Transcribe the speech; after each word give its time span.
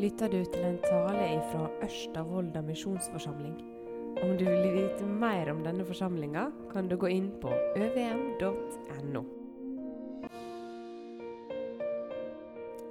lytter 0.00 0.28
du 0.32 0.44
til 0.48 0.64
en 0.64 0.78
tale 0.80 1.42
fra 1.50 1.66
Ørsta 1.84 2.22
misjonsforsamling. 2.64 3.56
Om 4.22 4.38
du 4.38 4.44
vil 4.44 4.72
vite 4.72 5.04
mer 5.06 5.50
om 5.52 5.60
denne 5.64 5.84
forsamlinga, 5.84 6.46
kan 6.72 6.88
du 6.88 6.96
gå 6.96 7.06
inn 7.06 7.28
på 7.42 7.52
øvm.no. 7.76 9.22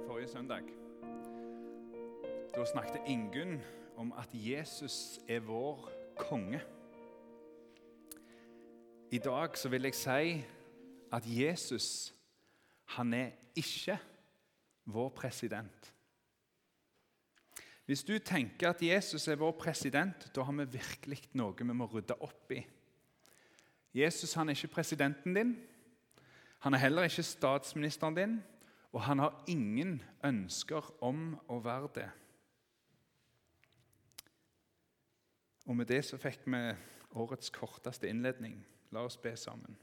Forrige 0.06 0.28
søndag 0.28 0.62
da 2.54 2.64
snakket 2.66 3.02
Ingunn 3.06 3.60
om 3.96 4.12
at 4.18 4.28
Jesus 4.34 5.18
er 5.28 5.40
vår 5.40 5.90
konge. 6.16 6.60
I 9.10 9.18
dag 9.18 9.58
så 9.58 9.68
vil 9.68 9.82
jeg 9.82 9.94
si 9.94 10.44
at 11.12 11.24
Jesus 11.26 12.14
han 12.84 13.14
er 13.14 13.30
ikke 13.56 13.98
vår 14.84 15.08
president. 15.08 15.94
Hvis 17.90 18.04
du 18.06 18.12
tenker 18.22 18.68
at 18.70 18.82
Jesus 18.82 19.24
er 19.26 19.40
vår 19.40 19.56
president, 19.58 20.28
da 20.30 20.44
har 20.46 20.54
vi 20.54 20.76
virkelig 20.76 21.24
noe 21.34 21.56
vi 21.58 21.74
må 21.74 21.88
rydde 21.90 22.14
opp 22.22 22.52
i. 22.54 22.60
Jesus 23.98 24.36
han 24.38 24.46
er 24.46 24.54
ikke 24.54 24.76
presidenten 24.76 25.34
din, 25.34 25.50
han 26.62 26.76
er 26.76 26.84
heller 26.84 27.08
ikke 27.08 27.24
statsministeren 27.26 28.14
din, 28.14 28.36
og 28.92 29.02
han 29.08 29.18
har 29.18 29.42
ingen 29.50 29.96
ønsker 30.22 30.86
om 31.02 31.34
å 31.50 31.58
være 31.64 31.90
det. 31.96 32.06
Og 35.66 35.74
Med 35.76 35.90
det 35.90 36.04
så 36.06 36.18
fikk 36.18 36.46
vi 36.46 36.62
årets 37.18 37.50
korteste 37.50 38.06
innledning. 38.06 38.60
La 38.94 39.02
oss 39.02 39.18
be 39.18 39.34
sammen. 39.34 39.74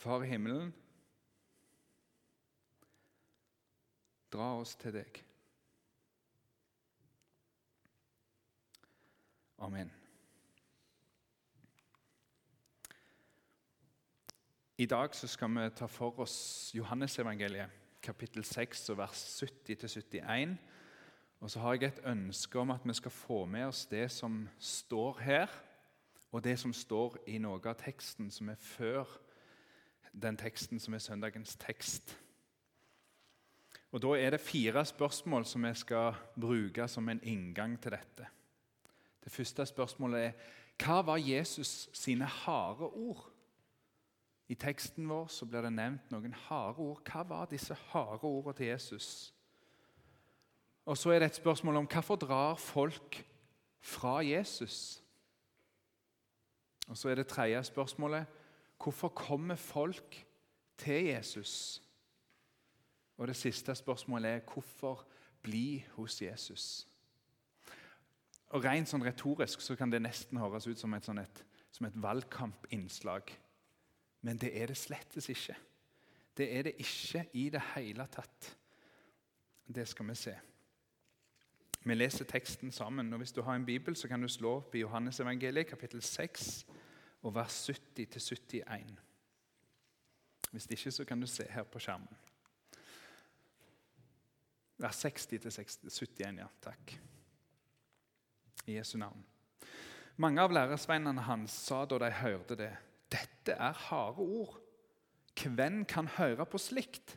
Far 0.00 0.22
i 0.22 0.26
himmelen, 0.26 0.70
dra 4.32 4.46
oss 4.56 4.72
til 4.80 4.94
deg. 4.96 5.18
Amen. 9.60 9.92
I 14.80 14.88
dag 14.88 15.12
skal 15.12 15.52
vi 15.58 15.68
ta 15.76 15.92
for 15.92 16.24
oss 16.24 16.38
Johannesevangeliet, 16.72 17.68
kapittel 18.00 18.44
6, 18.48 18.88
vers 18.96 19.28
70-71. 19.44 20.56
Og 21.44 21.50
så 21.50 21.60
har 21.60 21.76
jeg 21.76 21.92
et 21.92 22.04
ønske 22.08 22.58
om 22.58 22.72
at 22.72 22.88
vi 22.88 22.96
skal 22.96 23.18
få 23.20 23.44
med 23.44 23.68
oss 23.68 23.84
det 23.92 24.08
som 24.16 24.46
står 24.56 25.26
her, 25.28 25.62
og 26.32 26.44
det 26.44 26.56
som 26.58 26.72
står 26.72 27.20
i 27.28 27.36
noe 27.36 27.60
av 27.60 27.76
teksten 27.84 28.32
som 28.32 28.48
er 28.48 28.64
før 28.64 29.20
den 30.12 30.36
teksten 30.36 30.80
som 30.80 30.94
er 30.94 30.98
søndagens 30.98 31.56
tekst. 31.56 32.16
Og 33.92 34.02
Da 34.02 34.14
er 34.14 34.30
det 34.30 34.40
fire 34.40 34.84
spørsmål 34.84 35.44
som 35.44 35.64
vi 35.64 35.74
skal 35.74 36.14
bruke 36.40 36.88
som 36.88 37.08
en 37.08 37.20
inngang 37.22 37.80
til 37.82 37.90
dette. 37.90 38.26
Det 39.24 39.32
første 39.32 39.66
spørsmålet 39.66 40.20
er 40.20 40.32
hva 40.80 41.02
var 41.02 41.16
Jesus 41.16 41.90
sine 41.92 42.24
harde 42.24 42.86
ord? 42.86 43.26
I 44.48 44.54
teksten 44.54 45.08
vår 45.08 45.28
så 45.30 45.46
blir 45.46 45.62
det 45.62 45.72
nevnt 45.72 46.10
noen 46.10 46.32
harde 46.32 46.78
ord. 46.78 47.02
Hva 47.06 47.22
var 47.22 47.50
disse 47.50 47.74
harde 47.92 48.24
ordene 48.24 48.56
til 48.56 48.66
Jesus? 48.66 49.34
Og 50.86 50.98
Så 50.98 51.10
er 51.10 51.18
det 51.18 51.26
et 51.26 51.34
spørsmål 51.34 51.76
om 51.76 51.86
hvorfor 51.86 52.16
drar 52.16 52.54
folk 52.54 53.26
fra 53.80 54.20
Jesus? 54.24 55.02
Og 56.88 56.96
Så 56.96 57.08
er 57.08 57.14
det 57.14 57.26
tredje 57.26 57.62
spørsmålet 57.64 58.26
Hvorfor 58.82 59.08
kommer 59.08 59.54
folk 59.54 60.26
til 60.78 61.04
Jesus? 61.04 61.82
Og 63.16 63.28
det 63.28 63.36
siste 63.36 63.74
spørsmålet 63.74 64.30
er 64.30 64.52
hvorfor 64.52 65.06
bli 65.42 65.84
hos 65.92 66.22
Jesus? 66.22 66.86
Og 68.50 68.64
Rent 68.64 68.88
sånn 68.88 69.04
retorisk 69.04 69.60
så 69.60 69.76
kan 69.78 69.92
det 69.92 70.00
nesten 70.02 70.40
høres 70.40 70.66
ut 70.66 70.80
som 70.80 70.94
et, 70.96 71.04
sånn 71.04 71.20
et, 71.22 71.44
som 71.70 71.86
et 71.86 71.98
valgkampinnslag. 72.02 73.30
Men 74.26 74.40
det 74.40 74.54
er 74.56 74.72
det 74.72 74.80
slettes 74.80 75.28
ikke. 75.30 75.54
Det 76.36 76.48
er 76.56 76.66
det 76.70 76.74
ikke 76.80 77.26
i 77.36 77.48
det 77.52 77.62
hele 77.74 78.06
tatt. 78.10 78.54
Det 79.68 79.84
skal 79.86 80.08
vi 80.08 80.16
se. 80.18 80.34
Vi 81.84 81.94
leser 81.94 82.24
teksten 82.28 82.72
sammen. 82.72 83.12
og 83.12 83.20
Hvis 83.20 83.32
du 83.36 83.42
har 83.42 83.54
en 83.54 83.64
bibel, 83.64 83.96
så 83.96 84.08
kan 84.08 84.20
du 84.20 84.28
slå 84.28 84.56
opp 84.62 84.74
i 84.74 84.82
Johannes 84.82 85.20
evangeliet, 85.20 85.68
kapittel 85.68 86.02
6 86.02 86.64
og 87.22 87.34
vers 87.34 87.62
70-71. 87.70 88.96
Hvis 90.50 90.66
ikke, 90.70 90.90
så 90.90 91.04
kan 91.04 91.20
du 91.20 91.28
se 91.30 91.46
her 91.50 91.66
på 91.68 91.78
skjermen. 91.82 92.16
Vers 94.80 95.04
60-71, 95.04 96.40
ja. 96.40 96.48
Takk. 96.64 96.94
I 98.66 98.78
Jesu 98.78 98.96
navn. 98.98 99.20
Mange 100.20 100.42
av 100.42 100.52
læresveinene 100.52 101.22
hans 101.24 101.54
sa 101.68 101.84
da 101.88 102.00
de 102.02 102.10
hørte 102.12 102.56
det, 102.58 102.72
dette 103.12 103.54
er 103.56 103.76
harde 103.88 104.24
ord. 104.24 104.56
Hvem 105.40 105.84
kan 105.88 106.08
høre 106.18 106.44
på 106.48 106.58
slikt? 106.60 107.16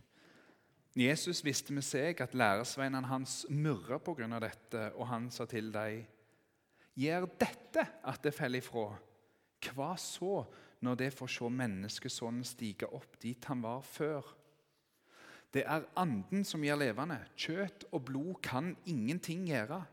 Jesus 0.96 1.42
visste 1.44 1.74
med 1.74 1.84
seg 1.84 2.22
at 2.22 2.36
læresveinene 2.38 3.10
hans 3.10 3.44
murra 3.50 3.98
pga. 4.00 4.40
dette, 4.40 4.92
og 4.96 5.08
han 5.08 5.32
sa 5.32 5.46
til 5.46 5.72
dem, 5.74 6.06
gjør 6.96 7.26
dette 7.40 7.88
at 8.04 8.24
det 8.24 8.34
faller 8.34 8.62
ifra? 8.62 8.94
Hva 9.72 9.94
så 10.00 10.44
når 10.84 11.00
det 11.00 11.14
får 11.16 11.32
se 11.32 11.50
menneskesonen 11.50 12.44
stige 12.48 12.90
opp 12.92 13.20
dit 13.24 13.46
han 13.48 13.64
var 13.64 13.84
før? 13.88 14.34
Det 15.54 15.64
er 15.70 15.86
anden 16.00 16.44
som 16.48 16.64
gjør 16.66 16.82
levende. 16.82 17.20
Kjøtt 17.38 17.86
og 17.94 18.06
blod 18.10 18.40
kan 18.44 18.74
ingenting 18.90 19.46
gjøre. 19.48 19.84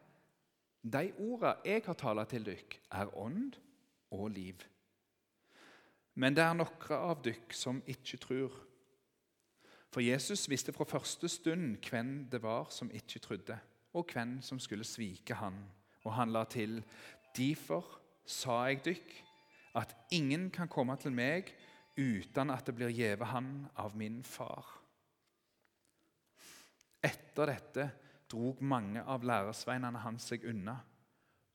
De 0.80 1.10
ordene 1.20 1.56
jeg 1.68 1.84
har 1.84 1.98
talt 2.00 2.30
til 2.32 2.46
dykk, 2.46 2.78
er 2.96 3.12
ånd 3.12 3.58
og 4.16 4.30
liv. 4.32 4.64
Men 6.16 6.34
det 6.34 6.42
er 6.44 6.56
noen 6.56 6.94
av 6.96 7.20
dykk 7.24 7.52
som 7.54 7.82
ikke 7.86 8.18
tror. 8.24 8.56
For 9.90 10.00
Jesus 10.04 10.46
visste 10.48 10.72
fra 10.72 10.86
første 10.88 11.28
stund 11.28 11.76
hvem 11.84 12.12
det 12.30 12.40
var 12.42 12.70
som 12.72 12.90
ikke 12.94 13.20
trodde, 13.20 13.56
og 13.92 14.12
hvem 14.14 14.38
som 14.42 14.60
skulle 14.62 14.86
svike 14.86 15.34
han. 15.34 15.58
Og 16.06 16.14
han 16.14 16.32
la 16.32 16.44
til, 16.48 16.80
derfor 17.36 17.84
sa 18.24 18.62
jeg 18.70 18.84
dykk, 18.86 19.16
at 19.78 19.94
ingen 20.10 20.48
kan 20.50 20.68
komme 20.68 20.96
til 21.00 21.14
meg 21.14 21.52
uten 21.98 22.50
at 22.50 22.66
det 22.66 22.74
blir 22.78 22.92
gjeve 22.94 23.28
han 23.30 23.68
av 23.78 23.96
min 23.98 24.22
far. 24.26 24.66
Etter 27.02 27.52
dette 27.52 27.86
drog 28.30 28.60
mange 28.62 29.02
av 29.02 29.24
læresveinene 29.26 30.02
hans 30.04 30.28
seg 30.30 30.44
unna 30.48 30.76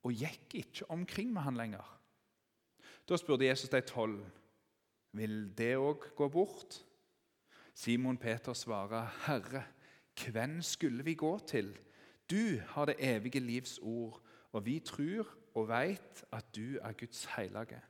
og 0.05 0.13
gikk 0.13 0.57
ikke 0.61 0.89
omkring 0.93 1.31
med 1.33 1.45
han 1.45 1.57
lenger. 1.57 1.85
Da 3.05 3.17
spurte 3.17 3.47
Jesus 3.47 3.71
de 3.73 3.81
tolv 3.85 4.23
vil 5.15 5.47
det 5.55 5.75
òg 5.79 6.09
gå 6.17 6.27
bort. 6.29 6.81
Simon 7.75 8.17
Peter 8.17 8.53
svarer, 8.53 9.07
'Herre, 9.25 9.63
hvem 10.31 10.61
skulle 10.61 11.03
vi 11.03 11.13
gå 11.13 11.39
til?' 11.47 11.77
Du 12.29 12.59
har 12.67 12.85
det 12.85 12.95
evige 12.99 13.39
livs 13.39 13.79
ord, 13.81 14.21
og 14.51 14.65
vi 14.65 14.79
tror 14.79 15.27
og 15.55 15.67
veit 15.67 16.23
at 16.31 16.55
du 16.55 16.77
er 16.81 16.91
Guds 16.91 17.25
hellige. 17.25 17.81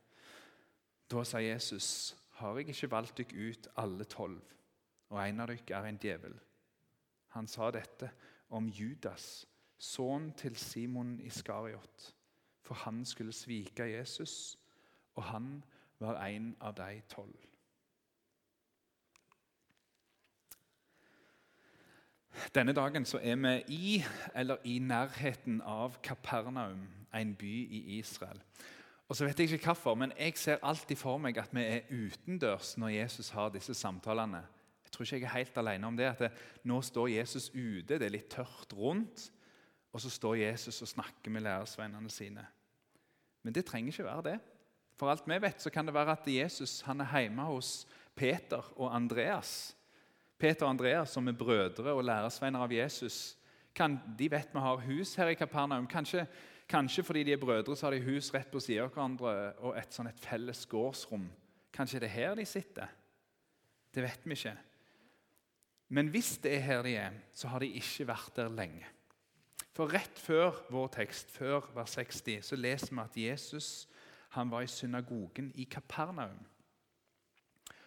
Da 1.11 1.23
sa 1.23 1.37
Jesus, 1.37 2.17
'Har 2.29 2.57
jeg 2.57 2.69
ikke 2.69 2.91
valgt 2.91 3.17
dere 3.17 3.49
ut 3.49 3.67
alle 3.77 4.03
tolv, 4.03 4.41
og 5.09 5.29
en 5.29 5.39
av 5.39 5.47
dere 5.47 5.77
er 5.77 5.85
en 5.85 5.97
djevel?' 5.97 6.39
Han 7.27 7.47
sa 7.47 7.71
dette 7.71 8.11
om 8.49 8.67
Judas, 8.67 9.45
sønnen 9.77 10.33
til 10.33 10.55
Simon 10.55 11.19
Iskariot, 11.19 12.15
for 12.61 12.75
han 12.75 13.05
skulle 13.05 13.33
svike 13.33 13.83
Jesus, 13.83 14.57
og 15.15 15.23
han 15.23 15.63
var 15.99 16.25
en 16.25 16.57
av 16.61 16.73
de 16.73 17.01
tolv. 17.09 17.35
Denne 22.55 22.73
dagen 22.73 23.05
så 23.05 23.19
er 23.23 23.35
vi 23.35 23.75
i 23.75 24.03
eller 24.35 24.57
i 24.63 24.79
nærheten 24.79 25.61
av 25.61 26.01
Kapernaum, 26.03 26.87
en 27.13 27.35
by 27.35 27.53
i 27.71 27.99
Israel. 27.99 28.41
Og 29.05 29.17
så 29.17 29.27
vet 29.27 29.39
jeg 29.39 29.51
ikke 29.53 29.69
hvorfor, 29.69 29.95
men 29.95 30.13
jeg 30.17 30.33
ser 30.41 30.63
alltid 30.65 30.97
for 30.97 31.21
meg 31.21 31.37
at 31.37 31.53
vi 31.53 31.61
er 31.61 31.89
utendørs 31.93 32.73
når 32.81 32.95
Jesus 32.95 33.29
har 33.35 33.51
disse 33.53 33.75
samtalene. 33.77 34.41
Jeg 34.85 34.91
tror 34.91 35.05
ikke 35.05 35.19
jeg 35.19 35.27
er 35.29 35.37
helt 35.37 35.57
alene 35.61 35.87
om 35.87 35.97
det. 35.97 36.09
at 36.09 36.23
det, 36.25 36.31
Nå 36.63 36.81
står 36.81 37.11
Jesus 37.13 37.49
ute, 37.53 37.99
det 37.99 38.01
er 38.01 38.15
litt 38.15 38.29
tørt 38.33 38.73
rundt, 38.73 39.29
og 39.93 40.01
så 40.01 40.09
står 40.09 40.41
Jesus 40.41 40.81
og 40.81 40.87
snakker 40.87 41.31
med 41.31 41.45
lærersvennene 41.45 42.09
sine. 42.09 42.45
Men 43.43 43.53
det 43.53 43.65
trenger 43.65 43.93
ikke 43.93 44.07
være 44.09 44.27
det. 44.31 44.39
For 44.97 45.11
alt 45.11 45.27
vi 45.27 45.37
vet, 45.41 45.61
så 45.61 45.69
kan 45.69 45.85
det 45.85 45.93
være 45.93 46.15
at 46.15 46.27
Jesus 46.27 46.81
han 46.87 47.01
er 47.03 47.19
hjemme 47.19 47.45
hos 47.45 47.85
Peter 48.15 48.63
og 48.75 48.95
Andreas. 48.95 49.75
Peter 50.39 50.65
og 50.65 50.69
Andreas, 50.75 51.09
som 51.09 51.27
er 51.27 51.37
brødre 51.37 51.93
og 51.93 52.03
lærersvenner 52.03 52.63
av 52.63 52.73
Jesus, 52.73 53.37
kan, 53.75 53.99
de 54.17 54.31
vet 54.31 54.53
vi 54.53 54.63
har 54.63 54.83
hus 54.87 55.15
her 55.19 55.27
i 55.27 55.37
Kapernaum. 55.37 55.87
Kanskje 55.87 56.25
Kanskje 56.69 57.03
fordi 57.05 57.23
de 57.23 57.33
er 57.35 57.41
brødre, 57.41 57.75
så 57.77 57.85
har 57.85 57.93
de 57.93 58.05
hus 58.07 58.31
rett 58.33 58.49
på 58.51 58.59
siden 58.59 58.87
av 58.87 58.93
hverandre 58.93 59.33
og 59.61 59.75
et, 59.77 59.91
sånn 59.93 60.09
et 60.09 60.21
felles 60.21 60.63
gårdsrom. 60.69 61.27
Kanskje 61.75 62.01
det 62.01 62.09
er 62.09 62.15
her 62.15 62.39
de 62.39 62.45
sitter? 62.49 62.89
Det 63.93 64.03
vet 64.03 64.25
vi 64.25 64.33
ikke. 64.33 64.55
Men 65.93 66.09
hvis 66.11 66.37
det 66.41 66.55
er 66.55 66.65
her 66.65 66.81
de 66.83 66.95
er, 66.97 67.19
så 67.33 67.51
har 67.51 67.61
de 67.61 67.69
ikke 67.77 68.07
vært 68.09 68.33
der 68.39 68.49
lenge. 68.49 68.89
For 69.75 69.91
rett 69.91 70.19
før 70.19 70.55
vår 70.71 70.89
tekst, 70.95 71.29
før 71.35 71.67
vers 71.75 71.97
60, 71.99 72.41
så 72.47 72.57
leser 72.57 72.95
vi 72.95 73.03
at 73.03 73.17
Jesus 73.19 73.69
han 74.35 74.49
var 74.51 74.65
i 74.65 74.71
synagogen 74.71 75.51
i 75.55 75.67
Kapernaum. 75.71 76.41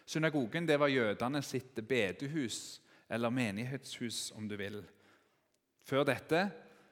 Synagogen 0.05 0.65
det 0.65 0.79
var 0.81 0.89
jødene 0.89 1.41
sitt 1.45 1.77
bedehus, 1.85 2.79
eller 3.09 3.29
menighetshus, 3.29 4.31
om 4.37 4.47
du 4.49 4.55
vil. 4.57 4.79
Før 5.85 6.07
dette 6.09 6.47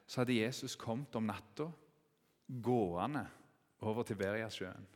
så 0.07 0.21
hadde 0.21 0.39
Jesus 0.39 0.75
kommet 0.79 1.15
om 1.15 1.27
natta 1.27 1.67
gående 2.63 3.25
over 3.83 4.03
Tiberiasjøen. 4.07 4.87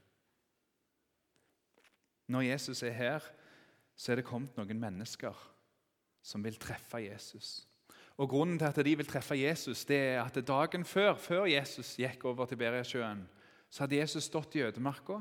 Når 2.31 2.41
Jesus 2.47 2.83
er 2.83 2.95
her, 2.95 3.25
så 3.95 4.11
er 4.11 4.21
det 4.21 4.25
kommet 4.25 4.55
noen 4.57 4.79
mennesker 4.79 5.35
som 6.23 6.43
vil 6.45 6.55
treffe 6.61 7.01
Jesus. 7.03 7.67
Og 8.21 8.29
Grunnen 8.29 8.59
til 8.59 8.69
at 8.69 8.79
de 8.85 8.95
vil 8.97 9.07
treffe 9.07 9.35
Jesus, 9.35 9.85
det 9.85 9.97
er 9.97 10.23
at 10.23 10.47
dagen 10.47 10.85
før, 10.85 11.15
før 11.15 11.45
Jesus 11.49 11.95
gikk 11.99 12.25
over 12.29 12.45
Tiberiasjøen, 12.45 13.25
så 13.69 13.83
hadde 13.83 13.97
Jesus 13.97 14.27
stått 14.29 14.55
i 14.55 14.63
ødemarka, 14.63 15.19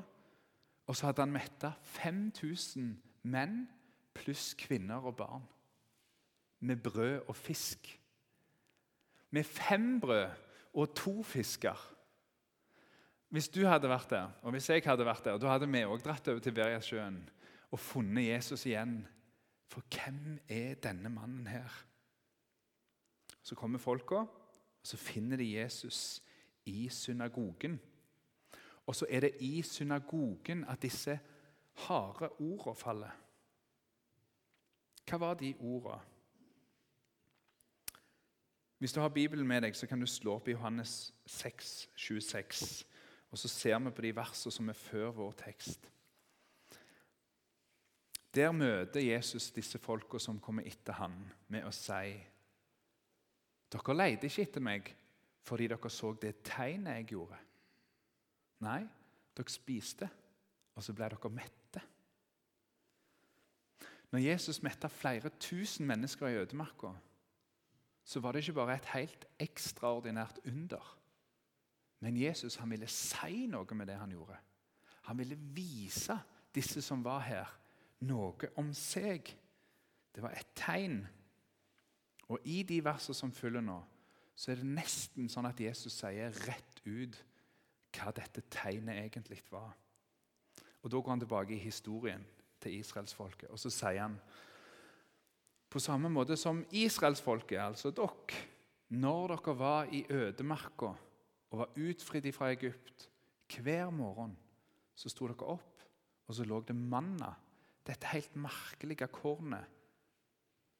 og 0.86 0.96
så 0.96 1.06
hadde 1.06 1.22
han 1.22 1.34
metta 1.34 1.72
5000 1.82 2.92
menn 3.30 3.62
pluss 4.14 4.54
kvinner 4.58 5.06
og 5.06 5.16
barn 5.16 5.46
med 6.60 6.82
brød 6.82 7.28
og 7.28 7.36
fisk. 7.36 7.99
Med 9.30 9.44
fem 9.44 10.00
brød 10.00 10.30
og 10.74 10.94
to 10.96 11.22
fisker. 11.22 11.96
Hvis 13.30 13.48
du 13.48 13.62
hadde 13.66 13.88
vært 13.88 14.10
der, 14.10 14.32
og 14.42 14.50
hvis 14.50 14.70
jeg 14.70 14.82
hadde 14.84 15.06
vært 15.06 15.24
der, 15.24 15.38
da 15.38 15.52
hadde 15.52 15.68
vi 15.70 15.84
òg 15.86 16.02
dratt 16.02 16.28
over 16.28 16.42
til 16.42 16.54
Beriasjøen 16.54 17.20
og 17.70 17.78
funnet 17.78 18.26
Jesus 18.26 18.66
igjen. 18.66 19.04
For 19.70 19.86
hvem 19.86 20.40
er 20.50 20.74
denne 20.82 21.12
mannen 21.14 21.46
her? 21.46 21.70
Så 23.42 23.54
kommer 23.54 23.78
folka, 23.78 24.24
og 24.26 24.82
så 24.82 24.96
finner 24.98 25.38
de 25.38 25.46
Jesus 25.46 26.22
i 26.66 26.88
synagogen. 26.88 27.78
Og 28.86 28.96
så 28.98 29.06
er 29.10 29.20
det 29.20 29.36
i 29.40 29.62
synagogen 29.62 30.64
at 30.68 30.82
disse 30.82 31.18
harde 31.86 32.32
ordene 32.40 32.74
faller. 32.76 33.14
Hva 35.06 35.18
var 35.22 35.38
de 35.38 35.54
ordene? 35.60 36.09
Hvis 38.80 38.92
du 38.96 39.00
har 39.00 39.12
Bibelen 39.12 39.44
med 39.46 39.60
deg, 39.60 39.76
så 39.76 39.84
kan 39.86 40.00
du 40.00 40.06
slå 40.08 40.38
opp 40.38 40.46
i 40.48 40.54
Johannes 40.54 41.12
6, 41.28 41.88
26. 42.00 42.86
Og 43.28 43.38
så 43.38 43.48
ser 43.48 43.76
vi 43.78 43.90
på 43.92 44.04
de 44.06 44.12
versene 44.16 44.54
som 44.56 44.70
er 44.72 44.78
før 44.78 45.10
vår 45.18 45.34
tekst. 45.42 45.84
Der 48.34 48.54
møter 48.56 49.04
Jesus 49.04 49.50
disse 49.52 49.78
folka 49.78 50.18
som 50.18 50.40
kommer 50.40 50.64
etter 50.64 50.96
han, 50.96 51.12
med 51.52 51.66
å 51.68 51.74
si 51.74 52.14
Dere 53.70 53.94
leide 53.94 54.26
ikke 54.26 54.48
etter 54.48 54.64
meg 54.64 54.88
fordi 55.46 55.68
dere 55.70 55.90
så 55.92 56.14
det 56.20 56.32
tegnet 56.46 56.96
jeg 57.00 57.12
gjorde. 57.14 57.36
Nei, 58.64 58.80
dere 59.36 59.52
spiste, 59.52 60.08
og 60.74 60.84
så 60.84 60.94
ble 60.96 61.08
dere 61.12 61.30
mette. 61.34 61.84
Når 64.10 64.24
Jesus 64.24 64.62
metta 64.62 64.88
flere 64.88 65.30
tusen 65.38 65.86
mennesker 65.86 66.32
i 66.32 66.40
ødemarka, 66.42 66.94
så 68.10 68.20
var 68.20 68.32
det 68.32 68.42
ikke 68.42 68.56
bare 68.58 68.74
et 68.74 68.88
helt 68.90 69.24
ekstraordinært 69.38 70.40
under. 70.50 70.96
Men 72.02 72.16
Jesus 72.18 72.56
han 72.58 72.72
ville 72.72 72.88
si 72.90 73.44
noe 73.46 73.76
med 73.78 73.86
det 73.86 74.00
han 74.00 74.10
gjorde. 74.10 74.38
Han 75.06 75.18
ville 75.18 75.38
vise 75.54 76.16
disse 76.54 76.82
som 76.82 77.04
var 77.06 77.22
her, 77.22 77.52
noe 78.10 78.50
om 78.58 78.72
seg. 78.74 79.30
Det 80.10 80.24
var 80.24 80.34
et 80.34 80.50
tegn. 80.58 81.04
Og 82.32 82.42
I 82.50 82.64
de 82.66 82.80
versene 82.82 83.14
som 83.14 83.32
følger 83.32 83.62
nå, 83.62 83.78
så 84.34 84.50
er 84.50 84.58
det 84.58 84.72
nesten 84.72 85.30
sånn 85.30 85.46
at 85.46 85.60
Jesus 85.60 86.00
sier 86.00 86.34
rett 86.48 86.82
ut 86.88 87.18
hva 87.94 88.10
dette 88.16 88.42
tegnet 88.50 89.04
egentlig 89.04 89.42
var. 89.52 89.76
Og 90.82 90.90
Da 90.90 90.96
går 90.96 91.12
han 91.12 91.22
tilbake 91.22 91.54
i 91.54 91.62
historien 91.62 92.26
til 92.60 92.80
israelsfolket, 92.80 93.50
og 93.50 93.58
så 93.58 93.70
sier 93.70 94.02
han 94.02 94.18
på 95.70 95.80
samme 95.82 96.10
måte 96.10 96.36
som 96.38 96.64
israelsfolket, 96.74 97.60
altså 97.62 97.92
dere, 97.94 98.40
når 98.90 99.36
dere 99.36 99.54
var 99.58 99.92
i 99.94 100.02
ødemarka 100.10 100.90
og 101.50 101.60
var 101.62 101.76
utfridd 101.78 102.26
fra 102.34 102.50
Egypt 102.50 103.06
hver 103.50 103.90
morgen, 103.94 104.34
så 104.94 105.10
sto 105.10 105.28
dere 105.30 105.46
opp, 105.54 105.84
og 106.26 106.34
så 106.34 106.46
lå 106.46 106.60
det 106.66 106.76
manna, 106.76 107.30
dette 107.86 108.10
helt 108.12 108.34
merkelige 108.38 109.08
kornet. 109.10 109.66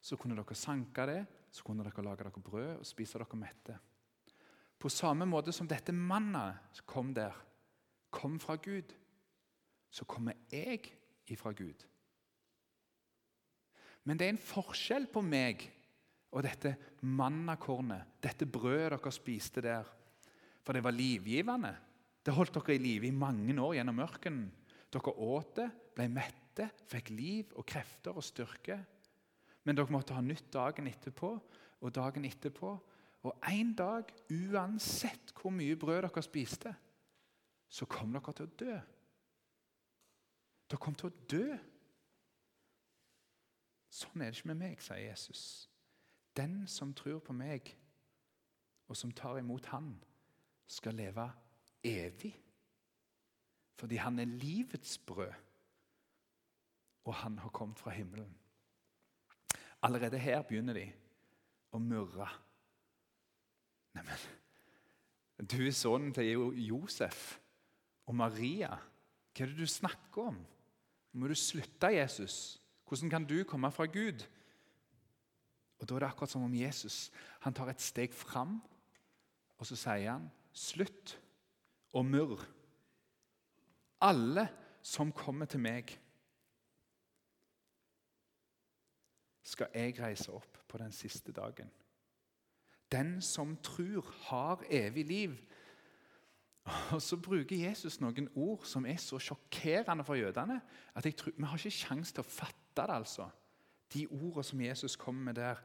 Så 0.01 0.17
kunne 0.17 0.37
dere 0.39 0.57
sanke 0.57 1.07
det, 1.09 1.21
så 1.51 1.65
kunne 1.67 1.85
dere 1.87 2.05
lage 2.07 2.27
dere 2.27 2.43
brød 2.43 2.77
og 2.79 2.87
spise 2.87 3.19
dere 3.19 3.39
mette. 3.39 3.79
På 4.81 4.89
samme 4.89 5.27
måte 5.29 5.53
som 5.53 5.69
dette 5.69 5.93
mannet 5.93 6.83
kom 6.89 7.13
der, 7.15 7.35
kom 8.11 8.39
fra 8.41 8.57
Gud, 8.57 8.95
så 9.91 10.07
kommer 10.07 10.39
jeg 10.51 10.87
ifra 11.31 11.53
Gud. 11.53 11.85
Men 14.09 14.19
det 14.19 14.27
er 14.27 14.35
en 14.35 14.43
forskjell 14.43 15.07
på 15.13 15.23
meg 15.25 15.67
og 16.31 16.45
dette 16.47 16.75
mannakornet, 17.05 18.21
dette 18.23 18.47
brødet 18.47 18.93
dere 18.95 19.13
spiste 19.13 19.65
der. 19.65 19.89
For 20.63 20.77
det 20.77 20.85
var 20.85 20.95
livgivende. 20.95 21.73
Det 22.23 22.35
holdt 22.37 22.59
dere 22.59 22.77
i 22.77 22.83
live 22.83 23.09
i 23.09 23.17
mange 23.17 23.57
år 23.59 23.77
gjennom 23.79 24.03
ørkenen. 24.05 24.47
Dere 24.91 25.15
åt 25.23 25.57
det, 25.59 25.69
ble 25.97 26.07
mette, 26.13 26.69
fikk 26.91 27.13
liv 27.15 27.53
og 27.57 27.67
krefter 27.69 28.17
og 28.17 28.27
styrke. 28.27 28.79
Men 29.65 29.79
dere 29.79 29.93
måtte 29.93 30.17
ha 30.17 30.23
nytt 30.25 30.51
dagen 30.55 30.89
etterpå 30.91 31.33
og 31.81 31.95
dagen 31.97 32.27
etterpå 32.29 32.75
og 33.27 33.37
en 33.53 33.75
dag, 33.77 34.09
uansett 34.33 35.35
hvor 35.37 35.53
mye 35.53 35.77
brød 35.77 36.07
dere 36.07 36.23
spiste, 36.25 36.73
så 37.69 37.87
kom 37.87 38.15
dere 38.17 38.33
til 38.33 38.47
å 38.47 38.55
dø. 38.63 38.77
Dere 40.71 40.81
kom 40.81 40.97
til 40.97 41.11
å 41.11 41.27
dø. 41.29 41.45
Sånn 43.91 44.23
er 44.23 44.31
det 44.31 44.39
ikke 44.39 44.53
med 44.53 44.61
meg, 44.61 44.83
sier 44.83 45.03
Jesus. 45.03 45.43
Den 46.37 46.63
som 46.71 46.95
tror 46.95 47.19
på 47.27 47.35
meg, 47.35 47.73
og 48.91 48.99
som 48.99 49.11
tar 49.15 49.39
imot 49.39 49.67
Han, 49.75 49.97
skal 50.71 50.95
leve 50.95 51.27
evig. 51.83 52.31
Fordi 53.75 53.97
han 53.97 54.19
er 54.19 54.25
livets 54.25 54.99
brød, 54.99 55.33
og 57.05 57.15
han 57.15 57.39
har 57.39 57.49
kommet 57.49 57.79
fra 57.79 57.91
himmelen. 57.91 58.37
Allerede 59.83 60.19
her 60.19 60.43
begynner 60.43 60.77
de 60.77 60.85
å 61.73 61.81
murre. 61.81 62.29
Neimen, 63.97 64.27
du 65.41 65.63
er 65.65 65.75
sønnen 65.75 66.13
til 66.15 66.29
Josef 66.69 67.41
og 68.07 68.15
Maria. 68.21 68.77
Hva 69.33 69.47
er 69.47 69.51
det 69.51 69.65
du 69.65 69.67
snakker 69.67 70.29
om? 70.31 70.39
Må 71.17 71.31
du 71.31 71.35
slutte, 71.35 71.89
Jesus? 71.95 72.60
Hvordan 72.91 73.11
kan 73.11 73.25
du 73.25 73.45
komme 73.45 73.71
fra 73.73 73.87
Gud? 73.87 74.27
Og 75.79 75.89
Da 75.89 75.95
er 75.95 75.99
det 75.99 76.09
akkurat 76.09 76.31
som 76.31 76.43
om 76.43 76.55
Jesus 76.55 77.13
han 77.41 77.55
tar 77.55 77.69
et 77.71 77.81
steg 77.81 78.15
fram, 78.15 78.63
og 79.59 79.67
så 79.67 79.77
sier 79.77 80.11
han 80.11 80.31
slutt 80.53 81.21
og 81.93 82.05
murr. 82.05 82.43
Alle 84.01 84.49
som 84.83 85.13
kommer 85.13 85.47
til 85.47 85.61
meg, 85.61 86.01
skal 89.43 89.71
jeg 89.75 89.95
reise 90.01 90.33
opp 90.33 90.59
på 90.69 90.79
den 90.79 90.93
siste 90.93 91.33
dagen. 91.33 91.71
Den 92.93 93.23
som 93.23 93.57
tror, 93.63 94.15
har 94.27 94.65
evig 94.71 95.07
liv. 95.07 95.37
Og 96.93 97.03
Så 97.03 97.17
bruker 97.17 97.69
Jesus 97.69 98.01
noen 98.01 98.29
ord 98.35 98.67
som 98.67 98.87
er 98.87 98.97
så 98.97 99.19
sjokkerende 99.19 100.05
for 100.05 100.15
jødene 100.15 100.61
at 100.95 101.05
jeg 101.05 101.17
tror, 101.17 101.33
vi 101.37 101.45
har 101.45 101.57
ikke 101.57 101.71
sjanse 101.71 102.15
til 102.15 102.25
å 102.25 102.31
fatte 102.31 102.60
det. 102.77 102.87
altså. 102.89 103.29
De 103.93 104.07
ordene 104.07 104.45
som 104.45 104.61
Jesus 104.61 104.97
kommer 104.97 105.23
med 105.25 105.35
der. 105.35 105.57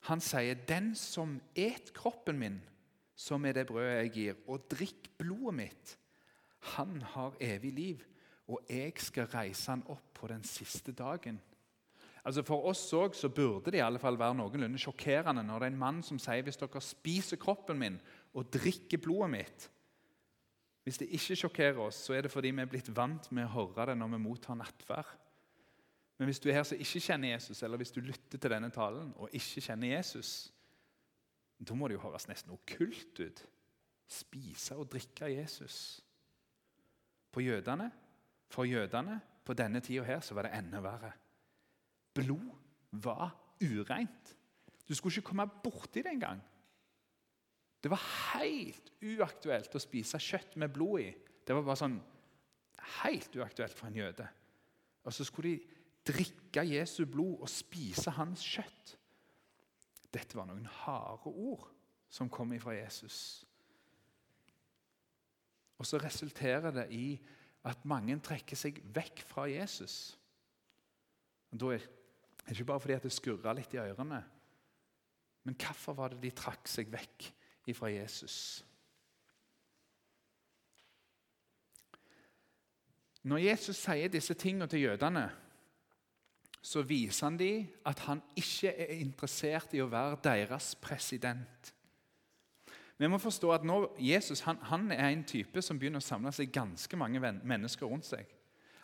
Han 0.00 0.20
sier, 0.20 0.54
'Den 0.54 0.94
som 0.94 1.40
et 1.54 1.92
kroppen 1.94 2.38
min, 2.38 2.60
som 3.14 3.44
er 3.44 3.52
det 3.52 3.66
brødet 3.66 3.96
jeg 3.96 4.10
gir, 4.10 4.34
og 4.48 4.70
drikk 4.70 5.10
blodet 5.18 5.54
mitt, 5.54 5.98
han 6.60 7.02
har 7.02 7.36
evig 7.40 7.72
liv, 7.72 8.04
og 8.48 8.60
jeg 8.68 8.92
skal 8.96 9.26
reise 9.26 9.70
han 9.70 9.84
opp 9.86 10.14
på 10.14 10.26
den 10.26 10.44
siste 10.44 10.92
dagen.' 10.92 11.40
Altså 12.24 12.42
For 12.42 12.68
oss 12.68 12.78
så 13.16 13.28
burde 13.28 13.70
det 13.70 13.78
i 13.80 13.84
alle 13.84 13.98
fall 13.98 14.18
være 14.18 14.34
noenlunde 14.34 14.78
sjokkerende 14.78 15.42
når 15.42 15.58
det 15.58 15.66
er 15.66 15.72
en 15.72 15.78
mann 15.78 16.02
som 16.04 16.18
sier 16.20 16.44
hvis 16.44 16.60
dere 16.60 16.82
spiser 16.84 17.40
kroppen 17.40 17.78
min 17.80 17.96
og 18.34 18.50
drikker 18.52 19.00
blodet 19.00 19.30
mitt 19.30 19.70
Hvis 20.84 20.98
det 20.98 21.08
ikke 21.12 21.36
sjokkerer 21.36 21.78
oss, 21.78 21.94
så 21.94 22.14
er 22.16 22.22
det 22.22 22.30
fordi 22.32 22.50
vi 22.50 22.60
er 22.60 22.68
blitt 22.68 22.96
vant 22.96 23.32
med 23.32 23.44
å 23.44 23.52
høre 23.52 23.90
det 23.90 23.96
når 24.00 24.14
vi 24.14 24.18
mottar 24.24 24.56
nattverd. 24.56 25.10
Men 26.20 26.28
hvis 26.28 26.42
du 26.44 26.50
er 26.50 26.58
her 26.58 26.66
som 26.68 26.76
ikke 26.76 27.00
kjenner 27.00 27.30
Jesus, 27.32 27.62
eller 27.64 27.80
hvis 27.80 27.94
du 27.96 28.02
lytter 28.04 28.36
til 28.36 28.52
denne 28.52 28.68
talen 28.68 29.14
og 29.16 29.32
ikke 29.32 29.62
kjenner 29.64 29.94
Jesus, 29.94 30.50
da 31.56 31.72
må 31.72 31.88
det 31.88 31.96
jo 31.96 32.02
høres 32.02 32.26
nesten 32.28 32.52
okkult 32.52 33.22
ut. 33.24 33.40
Spise 34.04 34.76
og 34.76 34.90
drikke 34.92 35.30
Jesus. 35.32 36.02
På 37.32 37.40
jødene 37.40 37.88
For 38.50 38.66
jødene 38.66 39.20
på 39.46 39.54
denne 39.54 39.80
tida 39.80 40.02
her 40.02 40.20
så 40.20 40.34
var 40.34 40.42
det 40.42 40.58
enda 40.58 40.80
verre. 40.82 41.12
Blod 42.14 42.50
var 42.90 43.30
ureint. 43.62 44.36
Du 44.88 44.94
skulle 44.94 45.14
ikke 45.14 45.28
komme 45.30 45.46
borti 45.46 46.02
det 46.02 46.10
engang. 46.10 46.40
Det 47.80 47.90
var 47.90 48.02
helt 48.34 48.92
uaktuelt 49.00 49.72
å 49.72 49.80
spise 49.80 50.18
kjøtt 50.18 50.58
med 50.60 50.74
blod 50.74 51.00
i. 51.00 51.12
Det 51.46 51.54
var 51.54 51.64
bare 51.64 51.80
sånn 51.80 52.00
helt 53.04 53.36
uaktuelt 53.40 53.78
for 53.78 53.88
en 53.88 54.02
jøde. 54.02 54.26
Og 55.06 55.14
så 55.14 55.24
skulle 55.24 55.54
de 55.54 55.79
drikke 56.06 56.64
Jesu 56.66 57.04
blod 57.06 57.42
og 57.44 57.50
spise 57.50 58.12
hans 58.16 58.44
kjøtt. 58.44 58.96
Dette 60.10 60.36
var 60.38 60.48
noen 60.48 60.66
harde 60.82 61.30
ord 61.30 61.68
som 62.10 62.30
kom 62.32 62.52
fra 62.58 62.74
Jesus. 62.74 63.44
Og 65.78 65.86
så 65.86 66.00
resulterer 66.02 66.74
det 66.74 66.88
i 66.92 67.14
at 67.68 67.84
mange 67.88 68.16
trekker 68.24 68.58
seg 68.58 68.80
vekk 68.94 69.22
fra 69.24 69.46
Jesus. 69.48 70.16
Og 71.52 71.60
da 71.60 71.74
er 71.76 71.84
det 71.84 72.56
ikke 72.56 72.68
bare 72.72 72.82
fordi 72.82 72.98
det 73.04 73.12
skurra 73.14 73.54
litt 73.56 73.74
i 73.76 73.82
ørene. 73.82 74.20
Men 75.44 75.56
hvorfor 75.60 75.96
var 75.96 76.12
det 76.12 76.20
de 76.24 76.32
trakk 76.36 76.68
seg 76.68 76.90
vekk 76.92 77.30
fra 77.76 77.86
Jesus? 77.92 78.36
Når 83.22 83.38
Jesus 83.44 83.78
sier 83.78 84.10
disse 84.10 84.34
tingene 84.34 84.66
til 84.66 84.88
jødene, 84.88 85.28
så 86.62 86.82
viser 86.84 87.26
han 87.26 87.38
dem 87.40 87.68
at 87.88 88.02
han 88.04 88.20
ikke 88.36 88.72
er 88.72 88.98
interessert 89.00 89.72
i 89.74 89.80
å 89.80 89.88
være 89.90 90.20
deres 90.24 90.74
president. 90.80 91.72
Vi 93.00 93.08
må 93.08 93.16
forstå 93.16 93.52
at 93.54 93.64
nå, 93.64 93.78
Jesus 93.96 94.42
han, 94.44 94.58
han 94.68 94.90
er 94.92 95.06
en 95.08 95.24
type 95.24 95.62
som 95.64 95.78
begynner 95.80 96.02
å 96.02 96.04
samle 96.04 96.32
seg 96.36 96.52
ganske 96.52 96.98
mange 97.00 97.20
mennesker 97.20 97.88
rundt 97.88 98.10
seg. 98.10 98.28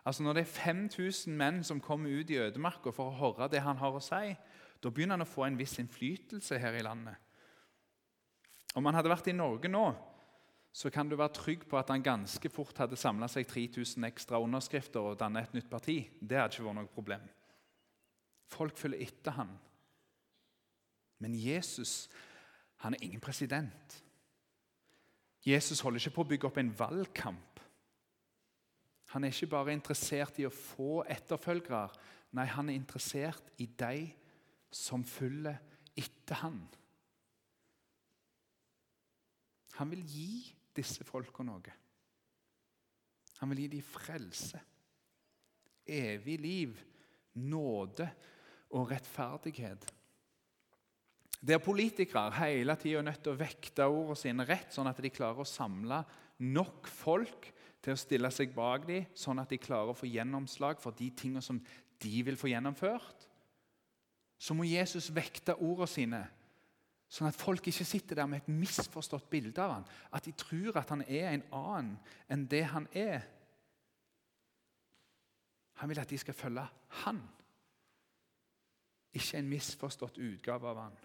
Altså 0.07 0.23
Når 0.23 0.39
det 0.39 0.45
er 0.47 0.55
5000 0.55 1.37
menn 1.37 1.61
som 1.67 1.83
kommer 1.83 2.15
ut 2.15 2.31
i 2.31 2.39
ødemarka 2.41 2.95
for 2.95 3.11
å 3.11 3.19
høre 3.19 3.51
det 3.53 3.61
han 3.61 3.77
har 3.77 3.93
å 3.93 4.01
si, 4.01 4.33
da 4.81 4.91
begynner 4.93 5.19
han 5.19 5.27
å 5.27 5.29
få 5.29 5.45
en 5.45 5.59
viss 5.59 5.77
innflytelse 5.83 6.59
her 6.63 6.79
i 6.79 6.85
landet. 6.87 7.17
Om 8.77 8.89
han 8.89 8.97
hadde 8.97 9.13
vært 9.13 9.29
i 9.33 9.37
Norge 9.37 9.69
nå, 9.69 9.87
så 10.77 10.93
kan 10.93 11.09
du 11.09 11.17
være 11.17 11.37
trygg 11.37 11.65
på 11.69 11.79
at 11.81 11.89
han 11.93 12.05
ganske 12.05 12.49
fort 12.53 12.77
hadde 12.79 12.97
samla 13.01 13.29
seg 13.33 13.49
3000 13.49 14.05
ekstra 14.09 14.41
underskrifter 14.45 15.01
og 15.01 15.19
dannet 15.21 15.49
et 15.49 15.59
nytt 15.59 15.71
parti. 15.73 16.03
Det 16.21 16.37
hadde 16.37 16.53
ikke 16.53 16.67
vært 16.69 16.79
noe 16.81 16.93
problem. 16.93 17.25
Folk 18.53 18.79
følger 18.79 19.03
etter 19.07 19.35
han. 19.37 19.51
Men 21.19 21.35
Jesus 21.35 22.07
han 22.85 22.95
er 22.95 23.03
ingen 23.03 23.21
president. 23.21 24.03
Jesus 25.47 25.81
holder 25.81 26.03
ikke 26.03 26.17
på 26.17 26.25
å 26.25 26.29
bygge 26.33 26.49
opp 26.49 26.59
en 26.61 26.75
valgkamp. 26.79 27.61
Han 29.15 29.25
er 29.25 29.33
ikke 29.33 29.49
bare 29.55 29.73
interessert 29.73 30.41
i 30.43 30.47
å 30.47 30.53
få 30.53 31.05
etterfølgere. 31.09 31.89
Nei, 32.37 32.45
han 32.51 32.69
er 32.69 32.77
interessert 32.77 33.53
i 33.63 33.69
de 33.71 34.09
som 34.75 35.05
følger 35.07 35.57
etter 35.97 36.43
han. 36.43 36.59
Han 39.79 39.93
vil 39.93 40.03
gi 40.09 40.31
disse 40.77 41.05
folka 41.07 41.45
noe. 41.47 41.75
Han 43.41 43.53
vil 43.53 43.65
gi 43.65 43.73
dem 43.77 43.85
frelse, 43.85 44.61
evig 45.87 46.39
liv, 46.41 46.79
nåde 47.37 48.09
og 48.75 48.91
rettferdighet. 48.91 49.87
Der 51.47 51.61
politikere 51.63 52.33
hele 52.41 52.75
tida 52.81 52.99
er 52.99 53.07
nødt 53.07 53.23
til 53.23 53.35
å 53.35 53.39
vekte 53.39 53.87
ordene 53.87 54.19
sine 54.19 54.47
rett, 54.49 54.73
sånn 54.75 54.89
at 54.91 54.99
de 55.03 55.13
klarer 55.13 55.45
å 55.45 55.49
samle 55.49 56.01
nok 56.43 56.89
folk 56.91 57.51
til 57.85 57.95
å 57.95 58.01
stille 58.01 58.31
seg 58.35 58.55
bak 58.57 58.87
dem, 58.89 59.07
sånn 59.15 59.39
at 59.39 59.53
de 59.53 59.61
klarer 59.63 59.93
å 59.93 59.99
få 59.99 60.09
gjennomslag 60.11 60.81
for 60.83 60.97
de 60.97 61.11
tingene 61.15 61.45
som 61.45 61.61
de 62.03 62.17
vil 62.27 62.39
få 62.41 62.51
gjennomført, 62.51 63.29
så 64.37 64.57
må 64.57 64.67
Jesus 64.69 65.09
vekte 65.15 65.55
ordene 65.57 65.89
sine 65.91 66.25
Sånn 67.07 67.29
at 67.31 67.39
folk 67.39 67.69
ikke 67.71 67.87
sitter 67.87 68.19
der 68.19 68.27
med 68.27 68.43
et 68.43 68.51
misforstått 68.51 69.29
bilde 69.31 69.63
av 69.63 69.77
ham. 69.77 69.85
At 70.11 70.27
de 70.27 70.33
tror 70.35 70.75
at 70.81 70.91
han 70.91 71.05
er 71.07 71.29
en 71.31 71.45
annen 71.55 71.93
enn 72.27 72.47
det 72.51 72.65
han 72.73 72.89
er. 72.91 73.23
Han 75.79 75.93
vil 75.93 76.01
at 76.03 76.11
de 76.11 76.19
skal 76.19 76.35
følge 76.35 76.65
han, 77.05 77.21
ikke 79.17 79.41
en 79.41 79.49
misforstått 79.51 80.19
utgave 80.23 80.69
av 80.69 80.81
han. 80.81 80.97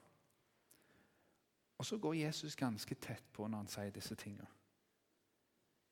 Og 1.82 1.86
Så 1.86 1.98
går 1.98 2.14
Jesus 2.14 2.56
ganske 2.56 2.96
tett 2.96 3.26
på 3.34 3.48
når 3.48 3.58
han 3.58 3.72
sier 3.72 3.94
disse 3.94 4.16
tingene. 4.16 4.48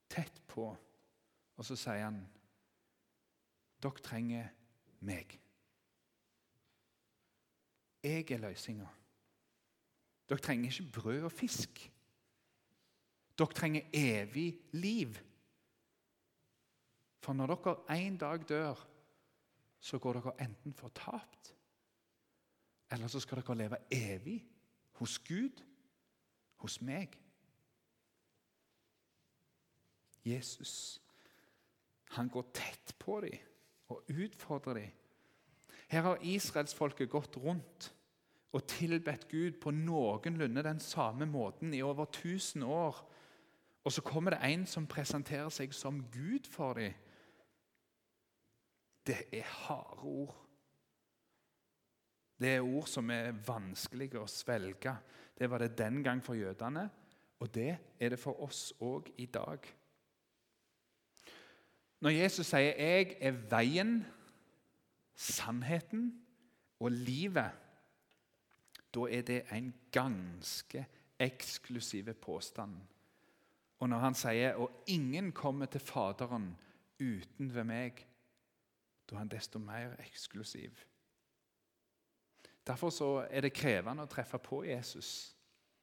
Tett 0.09 0.41
på. 0.47 0.67
Og 1.57 1.65
så 1.65 1.75
sier 1.75 2.03
han, 2.03 2.27
'Dere 3.81 4.03
trenger 4.03 4.49
meg.' 4.99 5.39
Jeg 8.03 8.31
er 8.31 8.37
løsninga. 8.37 8.87
Dere 10.29 10.39
trenger 10.39 10.69
ikke 10.69 10.91
brød 11.01 11.23
og 11.23 11.31
fisk. 11.31 11.91
Dere 13.37 13.53
trenger 13.53 13.89
evig 13.93 14.59
liv. 14.71 15.17
For 17.19 17.33
når 17.33 17.55
dere 17.55 17.97
en 18.05 18.17
dag 18.17 18.49
dør, 18.49 18.87
så 19.79 19.99
går 19.99 20.13
dere 20.13 20.41
enten 20.43 20.73
fortapt, 20.73 21.55
eller 22.91 23.07
så 23.07 23.19
skal 23.19 23.41
dere 23.41 23.57
leve 23.57 23.77
evig 23.91 24.39
hos 24.99 25.19
Gud, 25.19 25.63
hos 26.55 26.81
meg. 26.81 27.13
Jesus 30.25 31.01
han 32.09 32.29
går 32.29 32.47
tett 32.53 32.95
på 32.99 33.19
dem 33.21 33.37
og 33.93 34.09
utfordrer 34.09 34.73
dem. 34.73 34.91
Her 35.89 36.01
har 36.01 36.23
israelsfolket 36.25 37.09
gått 37.09 37.37
rundt 37.37 37.91
og 38.53 38.65
tilbedt 38.69 39.27
Gud 39.29 39.59
på 39.61 39.71
noenlunde 39.71 40.63
den 40.65 40.79
samme 40.81 41.25
måten 41.29 41.73
i 41.73 41.81
over 41.81 42.03
1000 42.09 42.63
år. 42.63 42.97
Og 43.83 43.91
så 43.91 44.01
kommer 44.01 44.33
det 44.33 44.41
en 44.43 44.65
som 44.65 44.87
presenterer 44.89 45.49
seg 45.53 45.73
som 45.73 46.01
Gud 46.13 46.49
for 46.49 46.73
dem. 46.73 46.93
Det 49.05 49.21
er 49.33 49.45
harde 49.45 50.01
ord. 50.01 50.35
Det 52.39 52.55
er 52.55 52.63
ord 52.63 52.87
som 52.87 53.09
er 53.11 53.35
vanskelige 53.47 54.19
å 54.21 54.29
svelge. 54.31 54.93
Det 55.35 55.49
var 55.49 55.59
det 55.59 55.77
den 55.77 56.03
gang 56.03 56.21
for 56.23 56.39
jødene, 56.39 56.89
og 57.39 57.51
det 57.55 57.71
er 57.99 58.09
det 58.09 58.19
for 58.19 58.39
oss 58.43 58.69
òg 58.79 59.11
i 59.17 59.25
dag. 59.25 59.67
Når 61.99 62.09
Jesus 62.09 62.47
sier 62.47 62.75
'Jeg 62.77 63.17
er 63.19 63.31
veien, 63.31 64.05
sannheten 65.15 66.21
og 66.79 66.91
livet', 66.91 67.51
da 68.93 68.99
er 68.99 69.21
det 69.21 69.43
en 69.51 69.73
ganske 69.91 70.85
eksklusiv 71.19 72.13
påstand. 72.13 72.75
Og 73.79 73.89
når 73.89 73.97
han 73.97 74.15
sier 74.15 74.53
'og 74.55 74.83
ingen 74.87 75.31
kommer 75.31 75.65
til 75.65 75.81
Faderen 75.81 76.57
uten 76.99 77.55
ved 77.55 77.63
meg', 77.63 78.05
da 79.09 79.15
er 79.15 79.19
han 79.19 79.27
desto 79.27 79.59
mer 79.59 79.95
eksklusiv. 79.99 80.85
Derfor 82.69 83.23
er 83.31 83.41
det 83.41 83.53
krevende 83.57 84.05
å 84.05 84.09
treffe 84.09 84.37
på 84.37 84.61
Jesus. 84.67 85.35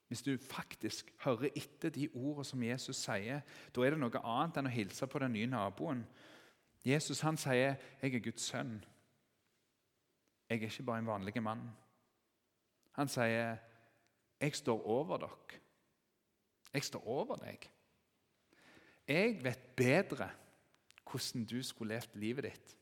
Hvis 0.07 0.23
du 0.23 0.37
faktisk 0.39 1.11
hører 1.25 1.51
etter 1.59 1.91
de 1.91 2.07
ordene 2.15 2.45
som 2.47 2.63
Jesus 2.63 3.01
sier, 3.03 3.41
da 3.75 3.83
er 3.83 3.95
det 3.95 3.99
noe 3.99 4.21
annet 4.23 4.61
enn 4.61 4.69
å 4.71 4.75
hilse 4.75 5.09
på 5.11 5.19
den 5.19 5.35
nye 5.35 5.49
naboen. 5.51 6.05
Jesus 6.87 7.21
han 7.27 7.37
sier 7.37 7.75
'Jeg 8.03 8.15
er 8.15 8.23
Guds 8.23 8.43
sønn'. 8.43 8.85
Jeg 10.49 10.63
er 10.63 10.67
ikke 10.67 10.83
bare 10.83 10.99
en 10.99 11.07
vanlig 11.07 11.43
mann. 11.43 11.71
Han 12.93 13.09
sier, 13.09 13.59
'Jeg 14.41 14.55
står 14.55 14.87
over 14.87 15.17
dere. 15.17 15.61
Jeg 16.75 16.85
står 16.85 17.07
over 17.07 17.37
deg.' 17.37 17.71
Jeg 19.09 19.45
vet 19.45 19.77
bedre 19.77 20.31
hvordan 21.11 21.45
du 21.45 21.63
skulle 21.63 21.95
levd 21.95 22.15
livet 22.15 22.45
ditt, 22.45 22.77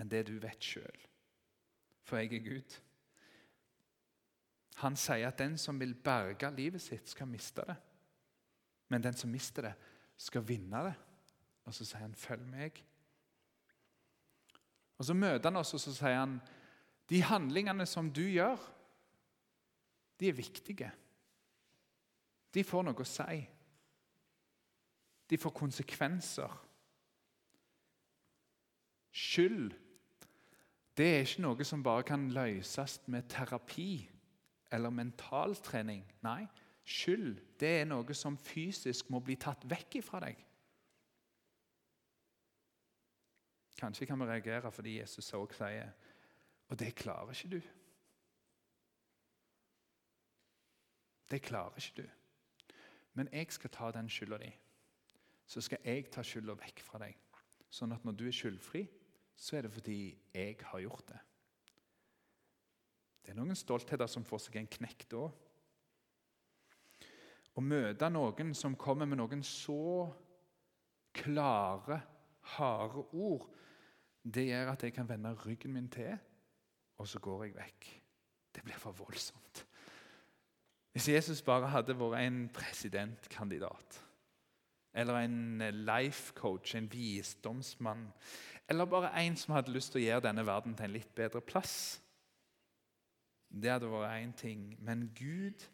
enn 0.00 0.10
det 0.10 0.26
du 0.26 0.38
vet 0.38 0.64
sjøl. 0.64 1.06
For 2.02 2.16
jeg 2.16 2.32
er 2.34 2.54
Gud. 2.54 2.80
Han 4.80 4.96
sier 4.96 5.28
at 5.28 5.38
den 5.38 5.58
som 5.58 5.80
vil 5.80 5.94
berge 5.94 6.50
livet 6.56 6.82
sitt, 6.82 7.08
skal 7.08 7.28
miste 7.28 7.64
det. 7.68 7.76
Men 8.88 9.02
den 9.04 9.16
som 9.16 9.30
mister 9.30 9.68
det, 9.68 9.74
skal 10.16 10.44
vinne 10.46 10.84
det. 10.88 10.94
Og 11.64 11.74
så 11.74 11.84
sier 11.84 12.00
han, 12.00 12.14
'Følg 12.14 12.46
meg'. 12.46 12.82
Og 14.98 15.04
Så 15.04 15.14
møter 15.14 15.50
han 15.50 15.56
oss 15.56 15.74
og 15.74 15.80
så 15.80 15.94
sier 15.94 16.18
han, 16.18 16.40
'De 17.08 17.22
handlingene 17.22 17.86
som 17.86 18.12
du 18.12 18.22
gjør' 18.22 18.70
de 20.20 20.28
er 20.28 20.32
viktige. 20.32 20.92
De 22.54 22.64
får 22.64 22.82
noe 22.82 23.00
å 23.00 23.04
si. 23.04 23.48
De 25.30 25.38
får 25.38 25.50
konsekvenser. 25.50 26.66
Skyld 29.10 29.72
det 31.00 31.06
er 31.06 31.22
ikke 31.24 31.42
noe 31.42 31.64
som 31.64 31.82
bare 31.82 32.04
kan 32.04 32.26
løses 32.34 32.98
med 33.08 33.28
terapi 33.32 34.02
eller 34.70 34.90
mentaltrening. 34.90 36.04
Nei, 36.22 36.44
skyld 36.84 37.40
det 37.60 37.72
er 37.80 37.88
noe 37.88 38.14
som 38.16 38.38
fysisk 38.38 39.10
må 39.10 39.20
bli 39.24 39.36
tatt 39.40 39.66
vekk 39.70 40.00
fra 40.04 40.22
deg. 40.24 40.38
Kanskje 43.80 44.06
kan 44.06 44.20
vi 44.20 44.28
reagere 44.28 44.70
fordi 44.72 44.98
Jesus 44.98 45.32
også 45.32 45.64
sier 45.64 45.92
Og 46.68 46.78
det 46.78 46.94
klarer 46.94 47.32
ikke 47.34 47.48
du. 47.56 47.60
Det 51.30 51.42
klarer 51.42 51.78
ikke 51.78 52.02
du. 52.02 52.08
Men 53.14 53.28
jeg 53.32 53.46
skal 53.50 53.70
ta 53.70 53.90
den 53.90 54.10
skylda 54.10 54.38
di. 54.38 54.50
Så 55.46 55.60
skal 55.60 55.78
jeg 55.84 56.10
ta 56.12 56.22
skylda 56.22 56.54
vekk 56.54 56.82
fra 56.86 57.00
deg. 57.02 57.16
Sånn 57.70 57.92
at 57.92 58.04
når 58.04 58.12
du 58.18 58.26
er 58.26 58.34
skyldfri, 58.34 58.84
så 59.34 59.56
er 59.56 59.66
det 59.66 59.72
fordi 59.72 59.98
jeg 60.34 60.56
har 60.62 60.80
gjort 60.80 61.08
det. 61.08 61.18
Det 63.30 63.36
er 63.36 63.44
noen 63.44 63.54
stoltheter 63.54 64.08
som 64.10 64.24
får 64.26 64.40
seg 64.42 64.56
en 64.58 64.66
knekk 64.66 65.04
da. 65.12 65.20
Å 67.54 67.62
møte 67.62 68.08
noen 68.10 68.50
som 68.58 68.74
kommer 68.74 69.06
med 69.06 69.20
noen 69.20 69.44
så 69.46 70.08
klare, 71.14 72.00
harde 72.56 73.04
ord, 73.14 73.46
det 74.26 74.48
gjør 74.48 74.72
at 74.72 74.82
jeg 74.82 74.96
kan 74.98 75.06
vende 75.06 75.30
ryggen 75.44 75.76
min 75.76 75.86
til, 75.94 76.18
og 76.98 77.06
så 77.06 77.22
går 77.22 77.46
jeg 77.46 77.56
vekk. 77.60 77.88
Det 78.50 78.66
blir 78.66 78.82
for 78.82 78.98
voldsomt. 78.98 79.62
Hvis 80.90 81.08
Jesus 81.14 81.46
bare 81.46 81.70
hadde 81.70 81.94
vært 82.02 82.26
en 82.26 82.42
presidentkandidat 82.50 84.02
eller 84.90 85.22
en 85.22 85.68
life 85.86 86.34
coach, 86.34 86.74
en 86.74 86.90
visdomsmann, 86.90 88.08
eller 88.66 88.90
bare 88.90 89.14
en 89.22 89.38
som 89.38 89.54
hadde 89.54 89.70
lyst 89.70 89.94
til 89.94 90.02
å 90.02 90.08
gjøre 90.08 90.26
denne 90.26 90.42
verden 90.50 90.74
til 90.74 90.90
en 90.90 90.98
litt 90.98 91.14
bedre 91.14 91.46
plass 91.46 92.00
Det 93.50 93.70
hadde 93.70 93.90
vært 93.90 94.22
én 94.22 94.32
ting. 94.36 94.66
Men 94.78 95.08
Gud, 95.16 95.66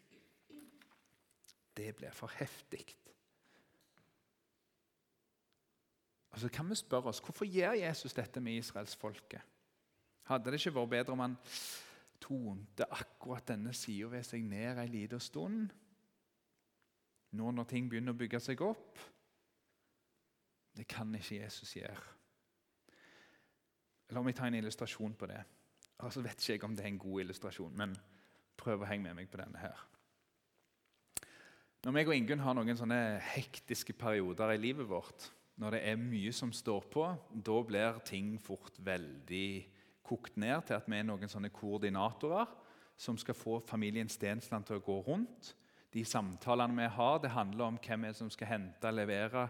det 1.77 1.93
blir 1.95 2.11
for 2.15 2.31
heftig. 2.39 2.85
Og 6.33 6.41
så 6.41 6.49
kan 6.53 6.69
vi 6.69 6.75
spørre 6.75 7.09
oss, 7.09 7.19
Hvorfor 7.19 7.45
gjør 7.45 7.71
Jesus 7.71 8.13
dette 8.13 8.39
med 8.39 8.57
israelsfolket? 8.57 9.41
Hadde 10.23 10.51
det 10.51 10.59
ikke 10.59 10.75
vært 10.75 10.89
bedre 10.89 11.13
om 11.13 11.19
han 11.23 11.37
tonte 12.21 12.85
akkurat 12.91 13.47
denne 13.47 13.73
sida 13.73 14.09
ved 14.11 14.25
seg 14.25 14.43
ned 14.43 14.81
en 14.81 14.91
liten 14.91 15.19
stund? 15.19 15.69
Nå 17.31 17.51
når 17.51 17.69
ting 17.69 17.89
begynner 17.89 18.15
å 18.15 18.19
bygge 18.19 18.41
seg 18.43 18.61
opp? 18.65 18.99
Det 20.77 20.85
kan 20.87 21.15
ikke 21.15 21.39
Jesus 21.39 21.75
gjøre. 21.75 22.13
La 24.13 24.21
meg 24.23 24.35
ta 24.37 24.47
en 24.47 24.55
illustrasjon 24.55 25.15
på 25.17 25.27
det. 25.29 25.41
Altså 26.03 26.21
vet 26.21 26.37
ikke 26.37 26.53
jeg 26.53 26.63
om 26.67 26.75
det 26.77 26.85
er 26.85 26.91
en 26.91 26.99
god 27.01 27.21
illustrasjon, 27.23 27.77
men 27.77 27.95
prøv 28.57 28.83
å 28.83 28.89
henge 28.89 29.07
med 29.07 29.17
meg 29.17 29.29
på 29.31 29.39
denne 29.39 29.61
her. 29.61 29.79
Når 31.85 31.93
meg 31.95 32.09
og 32.09 32.17
Ingunn 32.17 32.43
har 32.43 32.55
noen 32.57 32.77
sånne 32.77 32.99
hektiske 33.33 33.93
perioder 33.97 34.53
i 34.53 34.61
livet 34.61 34.89
vårt, 34.89 35.29
når 35.57 35.77
det 35.77 35.81
er 35.89 36.01
mye 36.01 36.33
som 36.35 36.51
står 36.53 36.85
på, 36.93 37.05
da 37.31 37.57
blir 37.65 38.01
ting 38.05 38.35
fort 38.41 38.77
veldig 38.77 39.49
kokt 40.05 40.37
ned 40.37 40.67
til 40.67 40.77
at 40.77 40.85
vi 40.87 40.99
er 40.99 41.07
noen 41.07 41.31
sånne 41.31 41.49
koordinatorer 41.53 42.49
som 42.97 43.17
skal 43.17 43.37
få 43.37 43.59
familien 43.65 44.09
Stensland 44.09 44.67
til 44.67 44.77
å 44.77 44.85
gå 44.85 44.97
rundt. 45.05 45.53
De 45.93 46.03
samtalene 46.05 46.77
vi 46.77 46.89
har, 46.93 47.17
det 47.21 47.33
handler 47.33 47.71
om 47.71 47.79
hvem 47.81 48.07
som 48.13 48.29
skal 48.33 48.51
hente, 48.51 48.91
levere. 48.93 49.47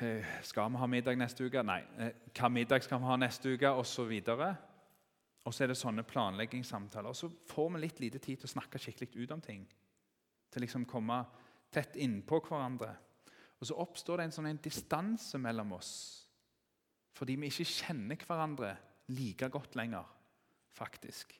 Eh, 0.00 0.24
skal 0.42 0.72
vi 0.72 0.80
ha 0.80 0.88
middag 0.90 1.16
neste 1.18 1.48
uke? 1.48 1.62
Nei. 1.64 1.80
Eh, 1.98 2.12
hva 2.36 2.50
middag 2.52 2.84
skal 2.84 3.00
vi 3.00 3.08
ha 3.08 3.16
neste 3.20 3.54
uke? 3.54 3.72
Og 3.72 3.86
så. 3.86 4.08
Og 5.46 5.54
så 5.54 5.64
er 5.64 5.72
det 5.72 5.78
sånne 5.80 6.04
planleggingssamtaler. 6.08 7.12
Og 7.12 7.16
så 7.16 7.30
får 7.50 7.68
vi 7.74 7.82
litt 7.82 8.00
lite 8.02 8.20
tid 8.22 8.40
til 8.40 8.48
å 8.48 8.54
snakke 8.56 8.80
skikkelig 8.82 9.24
ut 9.24 9.34
om 9.36 9.42
ting. 9.44 9.64
Til 10.50 10.64
liksom 10.64 10.86
komme 10.88 11.22
tett 11.72 11.96
innpå 12.00 12.40
hverandre. 12.48 12.90
Og 13.58 13.68
så 13.68 13.76
oppstår 13.82 14.20
det 14.20 14.28
en 14.28 14.36
sånn 14.38 14.62
distanse 14.62 15.40
mellom 15.40 15.76
oss 15.78 15.92
fordi 17.18 17.34
vi 17.34 17.48
ikke 17.50 17.64
kjenner 17.66 18.20
hverandre 18.22 18.68
like 19.10 19.48
godt 19.50 19.72
lenger, 19.74 20.04
faktisk. 20.70 21.32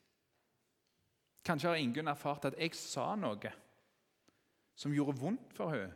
Kanskje 1.47 1.71
har 1.71 1.79
Ingunn 1.79 2.11
erfart 2.11 2.49
at 2.49 2.57
jeg 2.59 2.75
sa 2.75 3.13
noe 3.15 3.53
som 4.75 4.95
gjorde 4.95 5.21
vondt 5.21 5.55
for 5.55 5.71
henne. 5.71 5.95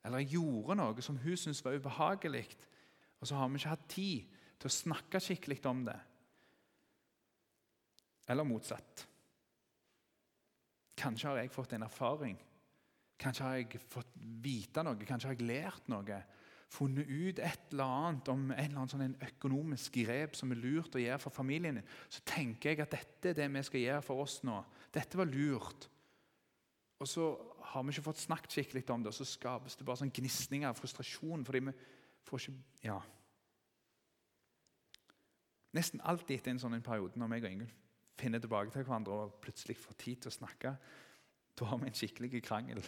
Eller 0.00 0.22
jeg 0.22 0.38
gjorde 0.38 0.78
noe 0.78 1.04
som 1.04 1.18
hun 1.20 1.36
syntes 1.36 1.60
var 1.64 1.76
ubehagelig. 1.76 2.46
Og 3.20 3.28
så 3.28 3.36
har 3.36 3.50
vi 3.50 3.60
ikke 3.60 3.74
hatt 3.74 3.88
tid 3.92 4.36
til 4.56 4.70
å 4.70 4.72
snakke 4.72 5.20
skikkelig 5.20 5.60
om 5.68 5.84
det. 5.90 5.98
Eller 8.28 8.44
motsatt. 8.44 9.06
Kanskje 10.98 11.30
har 11.30 11.40
jeg 11.40 11.54
fått 11.54 11.72
en 11.76 11.86
erfaring 11.86 12.38
Kanskje 13.18 13.44
har 13.44 13.56
jeg 13.58 13.80
fått 13.90 14.12
vite 14.42 14.82
noe, 14.86 15.06
kanskje 15.06 15.32
har 15.32 15.34
jeg 15.34 15.48
lært 15.48 15.88
noe. 15.90 16.20
Funnet 16.70 17.08
ut 17.08 17.40
et 17.42 17.72
eller 17.72 17.94
annet 17.98 18.28
om 18.30 18.42
en 18.52 18.58
eller 18.60 18.76
annen 18.76 18.92
sånn 18.92 19.16
økonomisk 19.26 19.96
grep 20.04 20.36
som 20.38 20.52
er 20.52 20.60
lurt 20.60 20.94
å 20.94 21.02
gjøre 21.02 21.18
for 21.22 21.34
familien. 21.34 21.80
Så 22.12 22.22
tenker 22.28 22.70
jeg 22.70 22.84
at 22.84 22.94
dette 22.94 23.32
er 23.32 23.38
det 23.40 23.48
vi 23.56 23.62
skal 23.66 23.82
gjøre 23.82 24.04
for 24.06 24.22
oss 24.22 24.36
nå. 24.46 24.60
Dette 24.94 25.18
var 25.18 25.30
lurt. 25.32 25.88
Og 27.02 27.10
så 27.10 27.26
har 27.72 27.82
vi 27.82 27.96
ikke 27.96 28.06
fått 28.06 28.22
snakket 28.22 28.54
skikkelig 28.54 28.84
om 28.94 29.02
det, 29.02 29.10
og 29.10 29.18
så 29.18 29.26
skapes 29.26 29.78
det 29.78 29.86
bare 29.88 30.02
sånn 30.02 30.14
gnisninger 30.14 30.70
av 30.70 30.78
frustrasjon. 30.78 31.44
fordi 31.46 31.64
vi 31.66 31.74
får 32.28 32.44
ikke, 32.44 32.56
ja. 32.84 33.00
Nesten 35.74 36.06
alltid 36.06 36.38
etter 36.38 36.54
en 36.54 36.62
sånn 36.62 36.82
periode 36.86 37.18
når 37.18 37.34
meg 37.34 37.48
og 37.48 37.50
Ingunn 37.56 37.76
finner 38.18 38.42
tilbake 38.42 38.72
til 38.74 38.82
hverandre 38.82 39.20
og 39.24 39.38
plutselig 39.42 39.76
får 39.78 39.98
tid 40.00 40.24
til 40.24 40.32
å 40.32 40.38
snakke, 40.38 40.74
da 41.58 41.70
har 41.70 41.80
vi 41.80 41.90
en 41.90 41.96
skikkelig 41.96 42.42
krangel. 42.46 42.82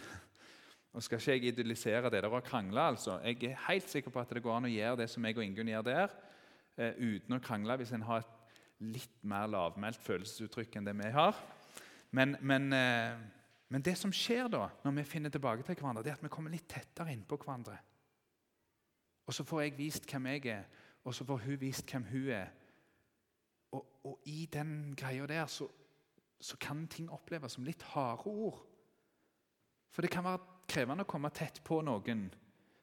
Nå 0.91 0.99
skal 1.03 1.21
ikke 1.21 1.35
jeg 1.37 1.53
idyllisere 1.53 2.09
det 2.11 2.19
der 2.19 2.33
å 2.33 2.43
krangle. 2.43 2.81
altså. 2.81 3.17
Jeg 3.23 3.51
er 3.51 3.65
helt 3.69 3.89
sikker 3.89 4.11
på 4.11 4.19
at 4.19 4.33
det 4.35 4.43
går 4.43 4.57
an 4.57 4.67
å 4.67 4.71
gjøre 4.71 4.99
det 5.03 5.09
som 5.11 5.25
jeg 5.25 5.37
og 5.37 5.45
Ingunn 5.45 5.71
gjør 5.71 5.85
der, 5.87 6.15
eh, 6.77 6.93
uten 6.99 7.37
å 7.37 7.43
krangle, 7.43 7.77
hvis 7.79 7.93
en 7.95 8.03
har 8.07 8.25
et 8.25 8.59
litt 8.81 9.23
mer 9.23 9.47
lavmælt 9.47 10.01
følelsesuttrykk 10.03 10.75
enn 10.75 10.89
det 10.89 10.95
vi 10.99 11.11
har. 11.15 11.37
Men, 12.11 12.35
men, 12.41 12.73
eh, 12.73 13.15
men, 13.69 13.81
det 13.81 13.95
som 13.97 14.11
skjer 14.11 14.49
da, 14.51 14.67
når 14.83 14.97
vi 14.99 15.03
finner 15.03 15.29
tilbake 15.29 15.63
til 15.63 15.75
hverandre, 15.75 16.03
det 16.03 16.11
er 16.11 16.19
at 16.19 16.23
vi 16.23 16.33
kommer 16.33 16.51
litt 16.51 16.67
tettere 16.67 17.13
innpå 17.13 17.39
hverandre. 17.39 17.77
Og 19.27 19.33
så 19.33 19.45
får 19.47 19.61
jeg 19.61 19.77
vist 19.77 20.09
hvem 20.11 20.27
jeg 20.33 20.45
er, 20.57 20.65
og 21.05 21.15
så 21.15 21.23
får 21.25 21.45
hun 21.45 21.59
vist 21.61 21.87
hvem 21.87 22.03
hun 22.09 22.27
er. 22.35 22.51
Og, 24.03 24.17
i 24.25 24.47
den 24.51 24.95
greia 24.97 25.27
der 25.29 25.45
så 25.45 25.67
så 26.41 26.57
kan 26.57 26.87
ting 26.89 27.09
oppleves 27.13 27.55
som 27.55 27.65
litt 27.65 27.83
harde 27.93 28.29
ord. 28.29 28.61
For 29.93 30.01
det 30.01 30.11
kan 30.13 30.25
være 30.25 30.65
krevende 30.71 31.05
å 31.05 31.09
komme 31.09 31.29
tett 31.35 31.61
på 31.65 31.81
noen. 31.85 32.25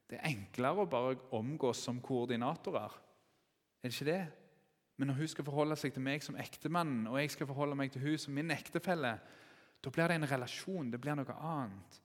Det 0.09 0.18
er 0.18 0.31
enklere 0.31 0.85
å 0.85 0.90
bare 0.90 1.16
omgås 1.37 1.83
som 1.85 1.98
koordinatorer. 2.04 2.94
Er 3.83 3.88
det 3.88 3.96
ikke 3.96 4.11
det? 4.11 4.22
Men 4.98 5.11
når 5.11 5.20
hun 5.20 5.31
skal 5.31 5.46
forholde 5.46 5.78
seg 5.78 5.94
til 5.94 6.02
meg 6.02 6.24
som 6.24 6.38
ektemann, 6.38 7.07
og 7.11 7.18
jeg 7.20 7.35
skal 7.35 7.50
forholde 7.50 7.76
meg 7.78 7.92
til 7.94 8.02
hun 8.02 8.18
som 8.18 8.35
min 8.35 8.54
ektefelle, 8.54 9.12
da 9.78 9.92
blir 9.94 10.11
det 10.11 10.18
en 10.18 10.31
relasjon. 10.31 10.90
Det 10.90 11.00
blir 11.02 11.18
noe 11.18 11.37
annet. 11.38 12.00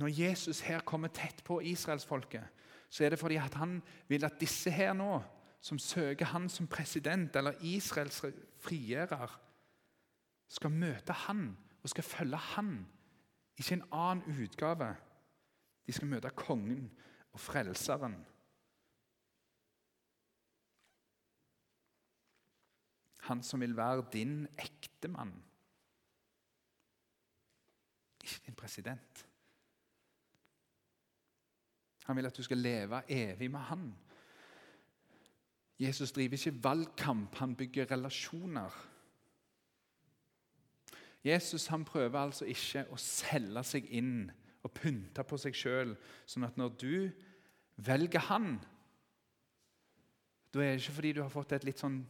Når 0.00 0.14
Jesus 0.16 0.62
her 0.64 0.84
kommer 0.86 1.12
tett 1.12 1.42
på 1.44 1.58
israelsfolket, 1.72 2.46
så 2.90 3.04
er 3.04 3.12
det 3.12 3.20
fordi 3.20 3.36
han 3.40 3.78
vil 4.08 4.24
at 4.26 4.38
disse 4.40 4.70
her 4.72 4.94
nå, 4.96 5.18
som 5.60 5.78
søker 5.78 6.24
han 6.24 6.48
som 6.48 6.66
president 6.66 7.36
eller 7.36 7.58
Israels 7.60 8.24
frigjører, 8.58 9.40
skal 10.48 10.70
møte 10.70 11.12
han 11.12 11.56
og 11.82 11.88
skal 11.88 12.04
følge 12.04 12.36
han, 12.36 12.86
ikke 13.56 13.76
en 13.76 13.86
annen 13.92 14.42
utgave. 14.42 14.96
De 15.86 15.92
skal 15.92 16.08
møte 16.08 16.30
kongen 16.36 16.90
og 17.32 17.40
frelseren. 17.40 18.16
Han 23.28 23.42
som 23.42 23.60
vil 23.60 23.76
være 23.76 24.06
din 24.12 24.46
ektemann. 24.58 25.32
Ikke 28.22 28.40
din 28.46 28.54
president. 28.54 29.26
Han 32.04 32.16
vil 32.16 32.26
at 32.26 32.36
du 32.36 32.42
skal 32.42 32.58
leve 32.58 33.02
evig 33.08 33.50
med 33.50 33.60
han. 33.60 33.94
Jesus 35.80 36.12
driver 36.12 36.36
ikke 36.36 36.64
valgkamp, 36.64 37.34
han 37.40 37.56
bygger 37.56 37.90
relasjoner. 37.90 38.74
Jesus 41.24 41.66
han 41.66 41.84
prøver 41.84 42.18
altså 42.20 42.44
ikke 42.48 42.84
å 42.92 42.98
selge 43.00 43.62
seg 43.64 43.88
inn 43.96 44.30
og 44.64 44.72
pynte 44.76 45.24
på 45.24 45.38
seg 45.40 45.56
sjøl, 45.56 45.94
sånn 46.28 46.44
at 46.48 46.58
når 46.60 46.74
du 46.80 46.94
velger 47.80 48.24
han, 48.28 48.58
da 50.52 50.64
er 50.64 50.74
det 50.74 50.82
ikke 50.82 50.96
fordi 50.98 51.12
du 51.16 51.22
har 51.22 51.32
fått 51.32 51.54
et 51.56 51.64
litt 51.64 51.80
sånn 51.80 52.00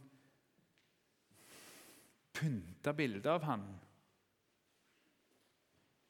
pynta 2.35 2.93
bilde 2.97 3.29
av 3.31 3.45
han. 3.45 3.65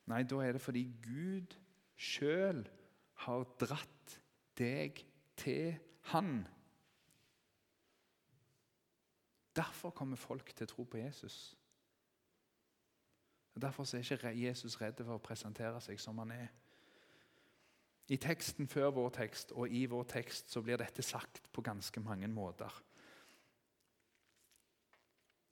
Nei, 0.10 0.24
da 0.28 0.40
er 0.44 0.56
det 0.56 0.64
fordi 0.64 0.86
Gud 1.04 1.54
sjøl 2.00 2.64
har 3.26 3.46
dratt 3.62 4.18
deg 4.58 5.04
til 5.40 5.76
han. 6.14 6.42
Derfor 9.56 9.92
kommer 9.92 10.18
folk 10.18 10.54
til 10.56 10.68
å 10.68 10.72
tro 10.72 10.86
på 10.88 11.02
Jesus. 11.02 11.58
Derfor 13.62 13.84
er 13.84 14.14
ikke 14.16 14.32
Jesus 14.32 14.78
redd 14.82 15.02
for 15.04 15.18
å 15.18 15.24
presentere 15.24 15.82
seg 15.84 16.00
som 16.00 16.20
han 16.24 16.32
er. 16.32 16.48
I 18.12 18.18
teksten 18.20 18.68
før 18.68 18.90
vår 18.96 19.12
tekst 19.16 19.52
og 19.56 19.72
i 19.72 19.86
vår 19.88 20.08
tekst 20.10 20.52
så 20.52 20.64
blir 20.64 20.80
dette 20.80 21.04
sagt 21.04 21.52
på 21.52 21.64
ganske 21.64 22.00
mange 22.04 22.28
måter. 22.32 22.72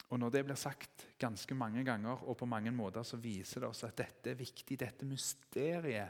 Og 0.09 0.19
Når 0.19 0.29
det 0.33 0.45
blir 0.45 0.57
sagt 0.57 1.05
ganske 1.19 1.53
mange 1.55 1.83
ganger 1.85 2.23
og 2.25 2.37
på 2.37 2.45
mange 2.49 2.71
måter, 2.71 3.03
så 3.03 3.17
viser 3.17 3.61
det 3.61 3.69
oss 3.69 3.83
at 3.85 3.97
dette 3.97 4.31
er 4.31 4.39
viktig, 4.39 4.79
dette 4.79 5.05
mysteriet. 5.05 6.09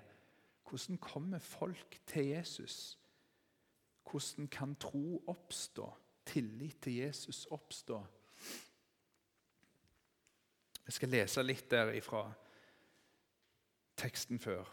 Hvordan 0.64 0.98
kommer 0.98 1.40
folk 1.40 2.00
til 2.08 2.32
Jesus? 2.32 2.98
Hvordan 4.10 4.48
kan 4.48 4.76
tro 4.80 5.20
oppstå? 5.28 5.90
Tillit 6.30 6.82
til 6.86 7.00
Jesus 7.02 7.48
oppstå? 7.52 8.00
Jeg 10.86 10.94
skal 10.94 11.12
lese 11.14 11.44
litt 11.46 11.68
der 11.70 11.92
ifra 11.98 12.24
teksten 13.98 14.40
før. 14.42 14.70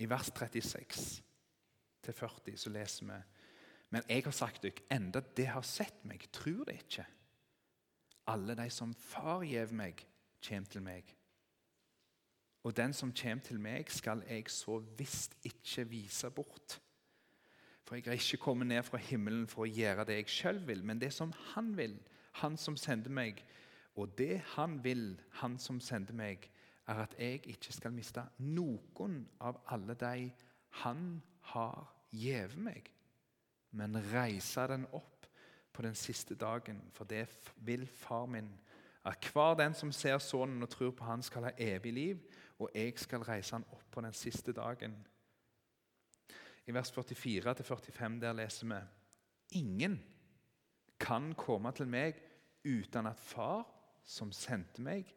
I 0.00 0.08
vers 0.08 0.30
36 0.32 1.22
til 2.02 2.16
40 2.16 2.56
så 2.56 2.72
leser 2.74 3.06
vi 3.06 3.20
Men 3.90 4.02
jeg 4.08 4.24
har 4.24 4.34
sagt 4.34 4.62
dere, 4.62 4.86
enda 4.90 5.20
det 5.20 5.46
har 5.50 5.66
sett 5.66 6.04
meg, 6.06 6.28
tror 6.32 6.64
det 6.64 6.76
ikke. 6.84 7.06
Alle 8.30 8.54
de 8.54 8.68
som 8.70 8.94
Far 8.94 9.42
gjev 9.42 9.72
meg, 9.74 10.06
kjem 10.40 10.66
til 10.70 10.82
meg. 10.82 11.16
Og 12.62 12.76
den 12.76 12.92
som 12.94 13.12
kjem 13.12 13.40
til 13.40 13.60
meg, 13.60 13.90
skal 13.90 14.22
jeg 14.28 14.50
så 14.52 14.78
visst 14.98 15.34
ikke 15.42 15.88
vise 15.90 16.30
bort. 16.30 16.80
For 17.90 17.98
jeg 17.98 18.04
har 18.06 18.12
ikke 18.12 18.36
kommet 18.44 18.68
ned 18.70 18.84
fra 18.86 19.00
himmelen 19.02 19.48
for 19.50 19.64
å 19.64 19.66
gjøre 19.66 20.04
det 20.06 20.20
jeg 20.20 20.30
sjøl 20.30 20.60
vil, 20.62 20.84
men 20.86 21.00
det 21.02 21.08
som 21.10 21.32
Han 21.56 21.72
vil, 21.74 21.96
Han 22.38 22.54
som 22.56 22.76
sender 22.78 23.10
meg. 23.10 23.42
Og 23.98 24.12
det 24.18 24.36
Han 24.54 24.76
vil, 24.84 25.18
Han 25.40 25.58
som 25.58 25.80
sender 25.82 26.14
meg, 26.14 26.46
er 26.86 27.02
at 27.02 27.16
jeg 27.18 27.40
ikke 27.50 27.72
skal 27.74 27.90
miste 27.90 28.22
noen 28.38 29.24
av 29.40 29.58
alle 29.74 29.94
de 29.98 30.30
han 30.82 31.22
har 31.50 31.90
gitt 32.14 32.54
meg, 32.62 32.92
men 33.74 33.98
reise 34.12 34.68
den 34.70 34.86
opp 34.94 35.26
på 35.72 35.82
den 35.82 35.94
siste 35.94 36.34
dagen. 36.34 36.78
For 36.94 37.04
det 37.04 37.26
vil 37.56 37.86
far 37.86 38.26
min, 38.26 38.52
at 39.04 39.30
hver 39.32 39.58
den 39.58 39.74
som 39.74 39.90
ser 39.92 40.18
Sønnen 40.18 40.62
og 40.62 40.70
tror 40.70 40.90
på 40.94 41.04
Han, 41.04 41.22
skal 41.22 41.48
ha 41.48 41.50
evig 41.58 41.92
liv, 41.92 42.22
og 42.58 42.70
jeg 42.74 42.94
skal 42.98 43.26
reise 43.26 43.54
han 43.56 43.66
opp 43.72 43.90
på 43.90 44.00
den 44.00 44.12
siste 44.12 44.52
dagen. 44.52 44.94
I 46.70 46.74
vers 46.74 46.92
44-45 46.94 48.20
der 48.22 48.36
leser 48.38 48.70
vi 48.70 48.80
Ingen 49.58 49.98
kan 51.00 51.32
komme 51.34 51.72
til 51.74 51.88
meg 51.90 52.18
uten 52.62 53.08
at 53.10 53.18
Far, 53.18 53.64
som 54.04 54.30
sendte 54.32 54.82
meg, 54.84 55.08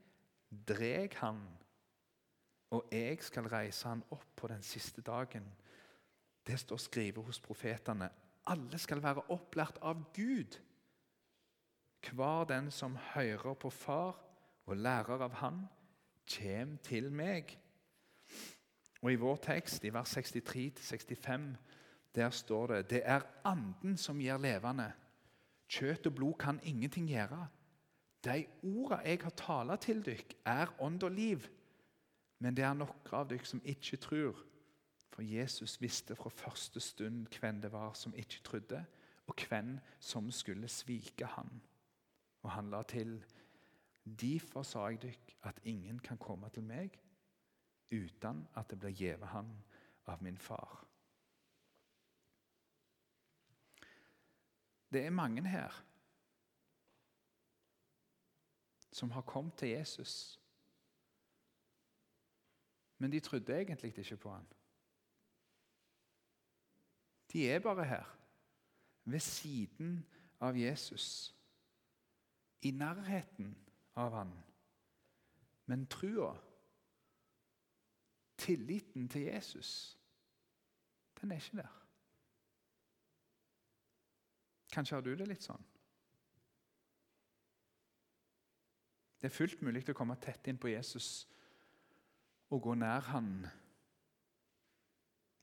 dreg 0.50 1.14
han 1.22 1.44
og 2.74 2.90
jeg 2.92 3.20
skal 3.22 3.48
reise 3.52 3.88
han 3.88 4.02
opp 4.14 4.30
på 4.36 4.50
den 4.50 4.64
siste 4.66 5.04
dagen. 5.06 5.46
Det 6.44 6.58
står 6.60 6.82
skrevet 6.82 7.26
hos 7.26 7.40
profetene. 7.40 8.10
Alle 8.50 8.80
skal 8.82 9.04
være 9.04 9.28
opplært 9.32 9.78
av 9.86 10.02
Gud. 10.16 10.58
Hver 12.04 12.48
den 12.50 12.72
som 12.74 12.98
hører 13.14 13.54
på 13.56 13.70
Far 13.72 14.18
og 14.66 14.76
lærer 14.78 15.22
av 15.24 15.38
Han, 15.40 15.62
kjem 16.28 16.78
til 16.84 17.12
meg. 17.12 17.54
Og 19.04 19.12
I 19.12 19.20
vår 19.20 19.36
tekst, 19.44 19.84
i 19.84 19.92
vers 19.92 20.18
63-65, 20.18 21.42
der 22.16 22.30
står 22.30 22.68
det 22.68 22.90
det 22.90 23.02
er 23.04 23.26
Anden 23.46 23.98
som 23.98 24.20
gir 24.20 24.38
levende. 24.40 24.92
Kjøtt 25.68 26.08
og 26.08 26.16
blod 26.16 26.38
kan 26.40 26.60
ingenting 26.64 27.10
gjøre. 27.10 27.48
De 28.24 28.46
ordene 28.64 29.02
jeg 29.04 29.20
har 29.24 29.36
talt 29.36 29.82
til 29.82 30.00
dykk, 30.06 30.38
er 30.46 30.72
ånd 30.80 31.04
og 31.04 31.12
liv. 31.12 31.44
Men 32.40 32.56
det 32.56 32.64
er 32.64 32.74
noen 32.80 33.12
av 33.12 33.28
dykk 33.28 33.46
som 33.46 33.62
ikke 33.66 34.00
tror. 34.00 34.40
For 35.12 35.22
Jesus 35.22 35.76
visste 35.82 36.16
fra 36.16 36.30
første 36.30 36.80
stund 36.80 37.28
hvem 37.40 37.62
det 37.62 37.72
var 37.72 37.94
som 38.00 38.16
ikke 38.16 38.40
trodde, 38.44 38.86
og 39.28 39.36
hvem 39.50 39.80
som 40.00 40.32
skulle 40.32 40.68
svike 40.68 41.26
han. 41.36 41.52
Og 42.44 42.52
han 42.52 42.72
la 42.72 42.84
til 42.84 43.20
Derfor 44.04 44.64
sa 44.64 44.88
jeg 44.88 45.02
dykk 45.02 45.36
at 45.44 45.60
ingen 45.64 46.00
kan 46.00 46.18
komme 46.18 46.50
til 46.50 46.64
meg 46.64 47.03
uten 47.92 48.48
at 48.56 48.70
det 48.70 48.80
blir 48.80 48.96
gitt 48.96 49.26
han 49.34 49.50
av 50.06 50.24
min 50.24 50.38
far. 50.38 50.86
Det 54.94 55.06
er 55.06 55.10
mange 55.10 55.42
her 55.48 55.74
som 58.92 59.12
har 59.12 59.22
kommet 59.26 59.58
til 59.58 59.70
Jesus 59.70 60.44
men 63.04 63.12
de 63.12 63.20
trodde 63.20 63.62
egentlig 63.62 63.98
ikke 63.98 64.18
på 64.18 64.32
han. 64.32 64.46
De 67.34 67.50
er 67.50 67.60
bare 67.60 67.84
her, 67.86 68.06
ved 69.04 69.20
siden 69.20 70.06
av 70.40 70.58
Jesus. 70.58 71.36
I 72.62 72.72
nærheten 72.72 73.58
av 73.96 74.16
han. 74.16 74.32
Men 75.66 75.88
trua, 75.88 76.32
tilliten 78.38 79.10
til 79.10 79.22
Jesus, 79.22 79.98
den 81.22 81.32
er 81.32 81.36
ikke 81.36 81.58
der. 81.58 81.80
Kanskje 84.74 84.96
har 84.96 85.06
du 85.06 85.14
det 85.16 85.28
litt 85.30 85.46
sånn? 85.46 85.66
Det 89.22 89.30
er 89.30 89.36
fullt 89.38 89.62
mulig 89.64 89.86
å 89.88 89.96
komme 89.96 90.18
tett 90.20 90.50
inn 90.52 90.58
på 90.60 90.74
Jesus 90.74 91.28
og 92.52 92.66
gå 92.66 92.74
nær 92.76 93.06
Han. 93.14 93.46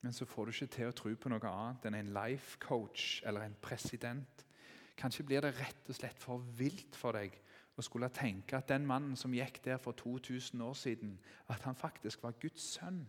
Men 0.00 0.12
så 0.16 0.26
får 0.28 0.46
du 0.46 0.52
ikke 0.52 0.74
til 0.74 0.90
å 0.90 0.96
tro 0.96 1.12
på 1.16 1.30
noe 1.32 1.48
annet 1.48 1.86
enn 1.88 1.96
en 1.96 2.12
life 2.16 2.58
coach 2.60 3.22
eller 3.24 3.44
en 3.44 3.56
president. 3.62 4.44
Kanskje 5.00 5.24
blir 5.28 5.44
det 5.44 5.54
rett 5.56 5.88
og 5.88 5.96
slett 5.96 6.20
for 6.20 6.44
vilt 6.58 6.96
for 6.98 7.16
deg 7.16 7.36
å 7.76 7.82
skulle 7.82 8.10
tenke 8.12 8.58
at 8.58 8.68
den 8.68 8.86
mannen 8.86 9.16
som 9.16 9.34
gikk 9.34 9.62
der 9.64 9.78
for 9.80 9.96
2000 9.96 10.60
år 10.60 10.74
siden, 10.74 11.20
at 11.48 11.62
han 11.62 11.76
faktisk 11.76 12.22
var 12.22 12.36
Guds 12.40 12.62
sønn. 12.62 13.04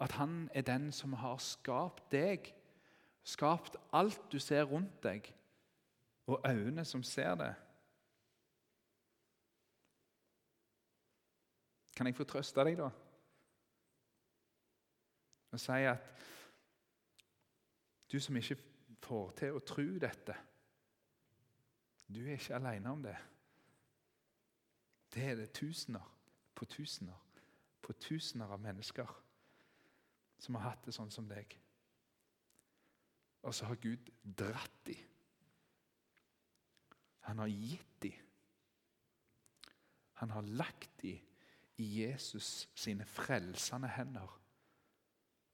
At 0.00 0.12
han 0.12 0.50
er 0.54 0.62
den 0.66 0.90
som 0.92 1.12
har 1.12 1.38
skapt 1.40 2.10
deg, 2.12 2.52
skapt 3.24 3.76
alt 3.92 4.20
du 4.32 4.38
ser 4.38 4.64
rundt 4.64 5.02
deg, 5.02 5.32
og 6.26 6.42
øynene 6.48 6.84
som 6.84 7.02
ser 7.02 7.34
det. 7.34 7.54
Kan 11.96 12.06
jeg 12.06 12.16
få 12.16 12.26
trøste 12.28 12.64
deg, 12.64 12.76
da? 12.76 12.90
Og 15.52 15.60
si 15.60 15.86
at 15.88 16.10
du 18.12 18.18
som 18.20 18.36
ikke 18.36 18.58
får 19.06 19.32
til 19.38 19.56
å 19.56 19.64
tro 19.64 19.86
dette 20.02 20.34
Du 22.08 22.20
er 22.22 22.38
ikke 22.38 22.54
alene 22.54 22.90
om 22.90 23.02
det. 23.02 23.16
Det 25.14 25.24
er 25.30 25.34
det 25.34 25.52
tusener 25.56 26.12
på 26.54 26.64
tusener 26.64 27.26
på 27.86 27.94
tusener 28.02 28.50
av 28.50 28.62
mennesker 28.62 29.10
som 30.42 30.58
har 30.58 30.72
hatt 30.72 30.86
det 30.88 30.94
sånn 30.96 31.12
som 31.12 31.28
deg. 31.30 31.54
Og 33.46 33.54
så 33.54 33.68
har 33.68 33.78
Gud 33.78 34.10
dratt 34.22 34.80
dem. 34.88 35.04
Han 37.28 37.42
har 37.44 37.50
gitt 37.50 37.94
dem. 38.02 38.18
Han 40.18 40.34
har 40.34 40.50
lagt 40.58 40.90
dem 41.02 41.22
i 41.78 41.86
Jesus 42.00 42.66
sine 42.74 43.06
frelsende 43.06 43.90
hender. 43.92 44.34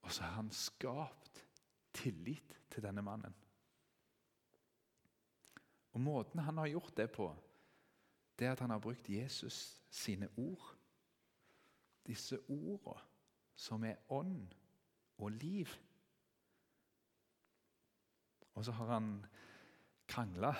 Og 0.02 0.12
så 0.12 0.24
har 0.24 0.38
han 0.38 0.50
skapt 0.54 1.42
tillit 1.92 2.56
til 2.72 2.84
denne 2.84 3.04
mannen. 3.04 3.34
Og 5.92 6.00
Måten 6.00 6.40
han 6.40 6.58
har 6.58 6.66
gjort 6.66 6.96
det 6.96 7.10
på, 7.12 7.28
det 8.38 8.46
er 8.46 8.52
at 8.52 8.60
han 8.60 8.70
har 8.70 8.80
brukt 8.80 9.08
Jesus 9.08 9.82
sine 9.90 10.28
ord. 10.36 10.76
Disse 12.06 12.38
ordene 12.48 13.00
som 13.54 13.84
er 13.84 14.00
ånd 14.10 14.54
og 15.18 15.30
liv. 15.30 15.68
Og 18.54 18.64
så 18.64 18.72
har 18.72 18.86
han 18.94 19.26
krangla. 20.08 20.52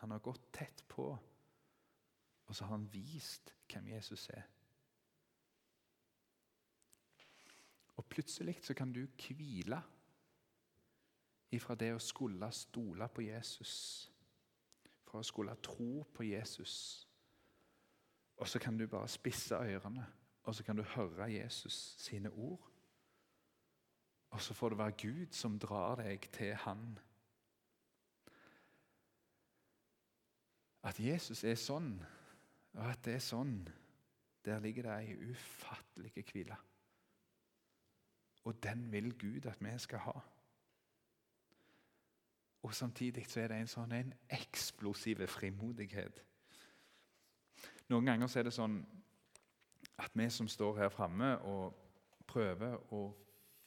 Han 0.00 0.10
har 0.10 0.18
gått 0.24 0.48
tett 0.52 0.84
på. 0.88 1.06
Og 2.46 2.56
så 2.56 2.64
har 2.64 2.74
han 2.74 2.88
vist 2.92 3.54
hvem 3.70 3.92
Jesus 3.92 4.26
er. 4.34 4.48
Og 7.96 8.06
plutselig 8.08 8.58
så 8.64 8.74
kan 8.74 8.92
du 8.92 9.04
hvile 9.06 9.82
ifra 11.50 11.74
det 11.74 11.92
å 11.94 12.02
skulle 12.02 12.50
stole 12.54 13.08
på 13.08 13.24
Jesus, 13.26 13.74
fra 15.06 15.20
å 15.20 15.26
skulle 15.26 15.56
tro 15.62 16.04
på 16.14 16.26
Jesus. 16.28 16.74
Og 18.36 18.48
så 18.48 18.58
kan 18.62 18.78
du 18.78 18.86
bare 18.86 19.08
spisse 19.08 19.54
ørene, 19.54 20.06
og 20.42 20.54
så 20.54 20.64
kan 20.64 20.76
du 20.76 20.82
høre 20.82 21.32
Jesus 21.32 21.96
sine 21.98 22.30
ord. 22.30 22.62
Og 24.30 24.40
så 24.42 24.54
får 24.54 24.68
det 24.68 24.78
være 24.78 24.98
Gud 25.02 25.34
som 25.34 25.58
drar 25.58 25.98
deg 26.00 26.30
til 26.32 26.54
Han. 26.64 26.98
At 30.86 31.00
Jesus 31.00 31.44
er 31.44 31.58
sånn 31.60 31.98
og 32.78 32.86
at 32.86 33.04
det 33.04 33.16
er 33.18 33.24
sånn, 33.24 33.54
der 34.46 34.60
ligger 34.62 34.86
det 34.86 34.98
ei 35.02 35.30
ufattelig 35.32 36.24
hvile. 36.30 36.56
Og 38.48 38.60
den 38.62 38.86
vil 38.92 39.10
Gud 39.18 39.48
at 39.50 39.60
vi 39.60 39.72
skal 39.82 40.04
ha. 40.06 40.14
Og 42.62 42.74
samtidig 42.74 43.24
så 43.28 43.40
er 43.40 43.48
det 43.48 43.60
en 43.60 43.70
sånn 43.70 43.92
en 43.96 44.12
eksplosiv 44.36 45.22
frimodighet. 45.32 46.20
Noen 47.88 48.06
ganger 48.06 48.28
så 48.30 48.40
er 48.40 48.48
det 48.48 48.54
sånn 48.54 48.80
at 50.00 50.16
vi 50.16 50.28
som 50.32 50.48
står 50.48 50.76
her 50.82 50.92
framme 50.92 51.32
og 51.48 51.74
prøver 52.30 52.76
å 52.94 53.00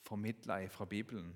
formidle 0.04 0.68
fra 0.72 0.86
Bibelen 0.90 1.34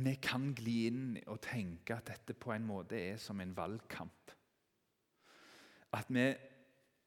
Vi 0.00 0.14
kan 0.22 0.52
gli 0.54 0.86
inn 0.86 1.16
og 1.26 1.40
tenke 1.42 1.96
at 1.96 2.06
dette 2.12 2.36
på 2.38 2.52
en 2.54 2.64
måte 2.64 2.94
er 2.94 3.16
som 3.18 3.40
en 3.42 3.56
valgkamp. 3.56 4.30
At 5.92 6.06
vi 6.14 6.28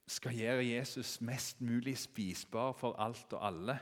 skal 0.08 0.36
gjøre 0.36 0.65
Jesus 0.67 1.22
mest 1.22 1.62
mulig 1.62 1.96
spisbar 1.98 2.74
for 2.76 3.00
alt 3.00 3.34
og 3.34 3.48
alle. 3.48 3.78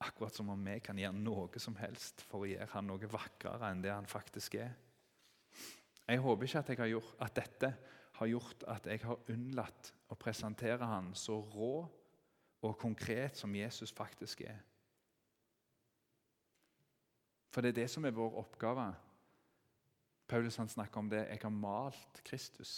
Akkurat 0.00 0.34
som 0.34 0.48
om 0.48 0.64
vi 0.64 0.78
kan 0.80 0.98
gjøre 0.98 1.16
noe 1.16 1.60
som 1.60 1.76
helst 1.76 2.22
for 2.28 2.44
å 2.44 2.48
gjøre 2.48 2.70
han 2.72 2.88
noe 2.88 3.10
vakrere 3.12 3.68
enn 3.68 3.82
det 3.84 3.92
han 3.92 4.08
faktisk 4.08 4.56
er. 4.60 4.72
Jeg 6.08 6.22
håper 6.24 6.48
ikke 6.48 6.62
at, 6.64 6.88
gjort, 6.90 7.16
at 7.22 7.36
dette 7.36 7.72
har 8.18 8.30
gjort 8.30 8.64
at 8.68 8.86
jeg 8.90 9.02
har 9.04 9.30
unnlatt 9.30 9.92
å 10.10 10.16
presentere 10.18 10.88
han 10.88 11.12
så 11.14 11.36
rå 11.52 11.74
og 12.60 12.78
konkret 12.80 13.38
som 13.38 13.54
Jesus 13.54 13.92
faktisk 13.94 14.42
er. 14.48 14.58
For 17.50 17.62
det 17.62 17.72
er 17.72 17.80
det 17.82 17.88
som 17.90 18.04
er 18.06 18.14
vår 18.14 18.36
oppgave. 18.42 18.86
Paulus 20.30 20.58
han 20.60 20.68
snakker 20.70 21.02
om 21.02 21.08
det. 21.10 21.24
Jeg 21.32 21.42
har 21.42 21.54
malt 21.54 22.20
Kristus 22.24 22.74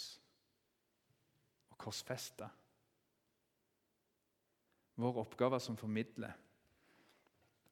og 1.69 1.77
korsfesta. 1.77 2.49
Vår 4.95 5.19
oppgave 5.21 5.59
som 5.61 5.77
formidler, 5.77 6.33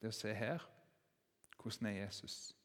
det 0.02 0.10
er 0.10 0.16
å 0.16 0.18
se 0.18 0.34
her 0.34 0.64
hvordan 1.62 1.92
er 1.92 2.00
Jesus. 2.02 2.56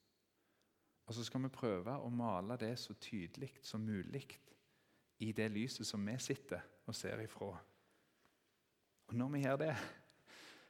Og 1.07 1.15
så 1.15 1.25
skal 1.25 1.45
vi 1.45 1.53
prøve 1.53 1.99
å 2.01 2.09
male 2.11 2.57
det 2.59 2.73
så 2.81 2.97
tydelig 2.99 3.53
som 3.63 3.85
mulig 3.85 4.25
i 5.23 5.31
det 5.37 5.51
lyset 5.53 5.87
som 5.87 6.03
vi 6.07 6.17
sitter 6.19 6.65
og 6.87 6.97
ser 6.97 7.21
ifra. 7.23 7.53
Og 9.07 9.15
når 9.15 9.29
vi 9.35 9.43
gjør 9.45 9.61
det, 9.61 9.75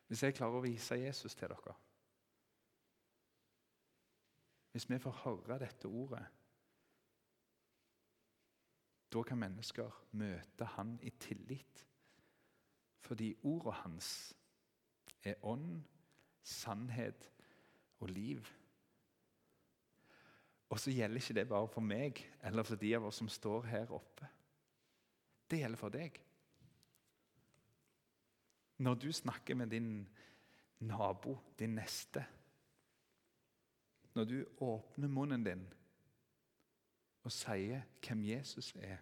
hvis 0.07 0.23
jeg 0.23 0.37
klarer 0.37 0.59
å 0.59 0.65
vise 0.67 0.99
Jesus 1.01 1.35
til 1.35 1.49
dere 1.51 1.75
Hvis 4.73 4.91
vi 4.91 4.99
får 4.99 5.23
høre 5.25 5.59
dette 5.59 5.89
ordet, 5.89 6.27
da 9.13 9.23
kan 9.23 9.39
mennesker 9.39 10.03
møte 10.11 10.65
han 10.77 10.99
i 11.03 11.11
tillit. 11.11 11.87
Fordi 13.01 13.35
ordet 13.43 13.75
hans 13.75 14.09
er 15.25 15.35
ånd, 15.43 15.81
sannhet 16.47 17.31
og 17.99 18.09
liv. 18.09 18.47
Og 20.71 20.81
så 20.81 20.91
gjelder 20.91 21.17
ikke 21.21 21.35
det 21.35 21.49
bare 21.49 21.69
for 21.69 21.85
meg 21.85 22.21
eller 22.45 22.67
for 22.67 22.79
de 22.79 22.93
av 22.97 23.07
oss 23.07 23.19
som 23.23 23.31
står 23.31 23.67
her 23.71 23.93
oppe. 23.95 24.29
Det 25.51 25.61
gjelder 25.61 25.81
for 25.81 25.95
deg. 25.95 26.21
Når 28.79 28.95
du 28.95 29.11
snakker 29.13 29.55
med 29.55 29.71
din 29.73 29.91
nabo, 30.79 31.39
din 31.59 31.79
neste 31.79 32.27
Når 34.15 34.25
du 34.25 34.45
åpner 34.61 35.09
munnen 35.09 35.45
din 35.45 35.67
og 37.27 37.33
sier 37.33 37.83
hvem 38.07 38.23
Jesus 38.25 38.71
er, 38.79 39.01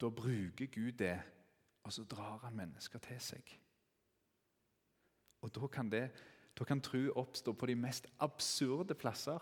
da 0.00 0.10
bruker 0.12 0.66
Gud 0.66 0.92
det, 0.92 1.16
og 1.82 1.92
så 1.92 2.04
drar 2.04 2.38
han 2.44 2.56
mennesker 2.56 2.98
til 2.98 3.20
seg. 3.20 3.54
Og 5.46 5.54
Da 5.54 5.66
kan, 5.70 5.90
det, 5.90 6.10
da 6.58 6.64
kan 6.64 6.80
tro 6.82 6.98
oppstå 7.14 7.52
på 7.52 7.66
de 7.70 7.74
mest 7.78 8.06
absurde 8.18 8.94
plasser. 8.94 9.38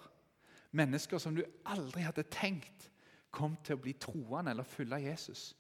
Mennesker 0.77 1.19
som 1.19 1.37
du 1.37 1.45
aldri 1.64 2.03
hadde 2.05 2.27
tenkt 2.29 2.90
kom 3.33 3.57
til 3.64 3.79
å 3.79 3.81
bli 3.81 3.95
troende 3.99 4.53
eller 4.53 4.69
følge 4.69 5.01
Jesus. 5.07 5.55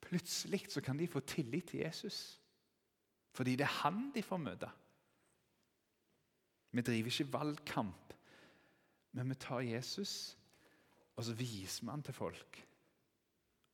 Plutselig 0.00 0.64
så 0.72 0.80
kan 0.80 0.98
de 0.98 1.08
få 1.10 1.20
tillit 1.20 1.68
til 1.68 1.84
Jesus. 1.84 2.40
Fordi 3.36 3.58
det 3.60 3.66
er 3.66 3.76
han 3.82 4.08
de 4.14 4.22
får 4.24 4.40
møte. 4.42 4.70
Vi 6.70 6.82
driver 6.86 7.10
ikke 7.10 7.32
valgkamp, 7.32 8.14
men 9.12 9.30
vi 9.30 9.34
tar 9.34 9.60
Jesus, 9.66 10.38
og 11.16 11.24
så 11.26 11.34
viser 11.34 11.84
vi 11.84 11.90
han 11.90 12.02
til 12.02 12.14
folk. 12.14 12.60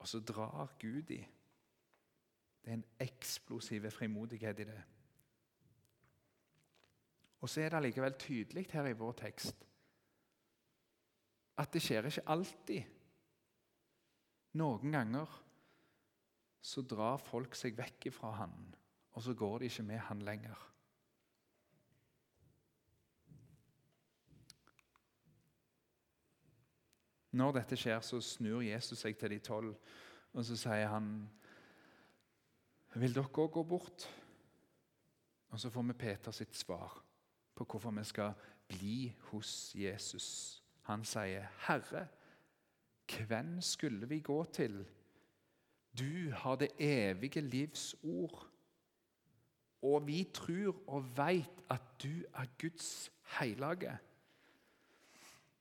Og 0.00 0.08
så 0.08 0.20
drar 0.20 0.74
Gud 0.80 1.12
i. 1.12 1.20
Det 2.64 2.72
er 2.72 2.80
en 2.80 2.88
eksplosiv 3.00 3.90
frimodighet 3.90 4.60
i 4.64 4.68
det. 4.68 4.82
Og 7.46 7.50
så 7.50 7.62
er 7.62 7.70
det 7.70 7.78
allikevel 7.78 8.16
tydelig 8.18 8.64
her 8.72 8.88
i 8.90 8.96
vår 8.98 9.12
tekst 9.20 9.60
at 11.62 11.70
det 11.72 11.80
skjer 11.80 12.08
ikke 12.08 12.24
alltid. 12.34 12.88
Noen 14.58 14.90
ganger 14.92 15.36
så 16.58 16.82
drar 16.82 17.22
folk 17.22 17.54
seg 17.54 17.78
vekk 17.78 18.08
fra 18.16 18.32
han, 18.40 18.56
og 19.14 19.22
så 19.22 19.36
går 19.38 19.62
de 19.62 19.70
ikke 19.70 19.86
med 19.86 20.02
han 20.08 20.26
lenger. 20.26 20.66
Når 27.38 27.58
dette 27.60 27.78
skjer, 27.78 28.02
så 28.02 28.18
snur 28.18 28.66
Jesus 28.66 29.06
seg 29.06 29.22
til 29.22 29.36
de 29.36 29.42
tolv, 29.44 29.78
og 30.34 30.44
så 30.50 30.58
sier 30.58 30.90
han 30.90 31.14
Vil 32.96 33.12
dere 33.14 33.28
òg 33.28 33.50
gå 33.54 33.62
bort? 33.62 34.10
Og 35.52 35.60
så 35.60 35.70
får 35.70 35.92
vi 35.92 36.00
Peter 36.00 36.34
sitt 36.34 36.56
svar 36.56 37.04
på 37.56 37.64
hvorfor 37.64 37.90
vi 37.90 38.04
skal 38.04 38.32
bli 38.68 39.14
hos 39.30 39.72
Jesus. 39.74 40.62
Han 40.82 41.04
sier, 41.04 41.46
'Herre, 41.66 42.06
hvem 43.26 43.60
skulle 43.60 44.08
vi 44.08 44.20
gå 44.20 44.44
til?' 44.44 44.86
Du 45.98 46.30
har 46.30 46.56
det 46.56 46.68
evige 46.78 47.40
livs 47.40 47.96
ord. 48.02 48.50
Og 49.82 50.06
vi 50.06 50.24
tror 50.34 50.88
og 50.88 51.16
veit 51.16 51.60
at 51.70 51.82
du 52.02 52.24
er 52.34 52.46
Guds 52.60 53.12
hellige. 53.38 53.98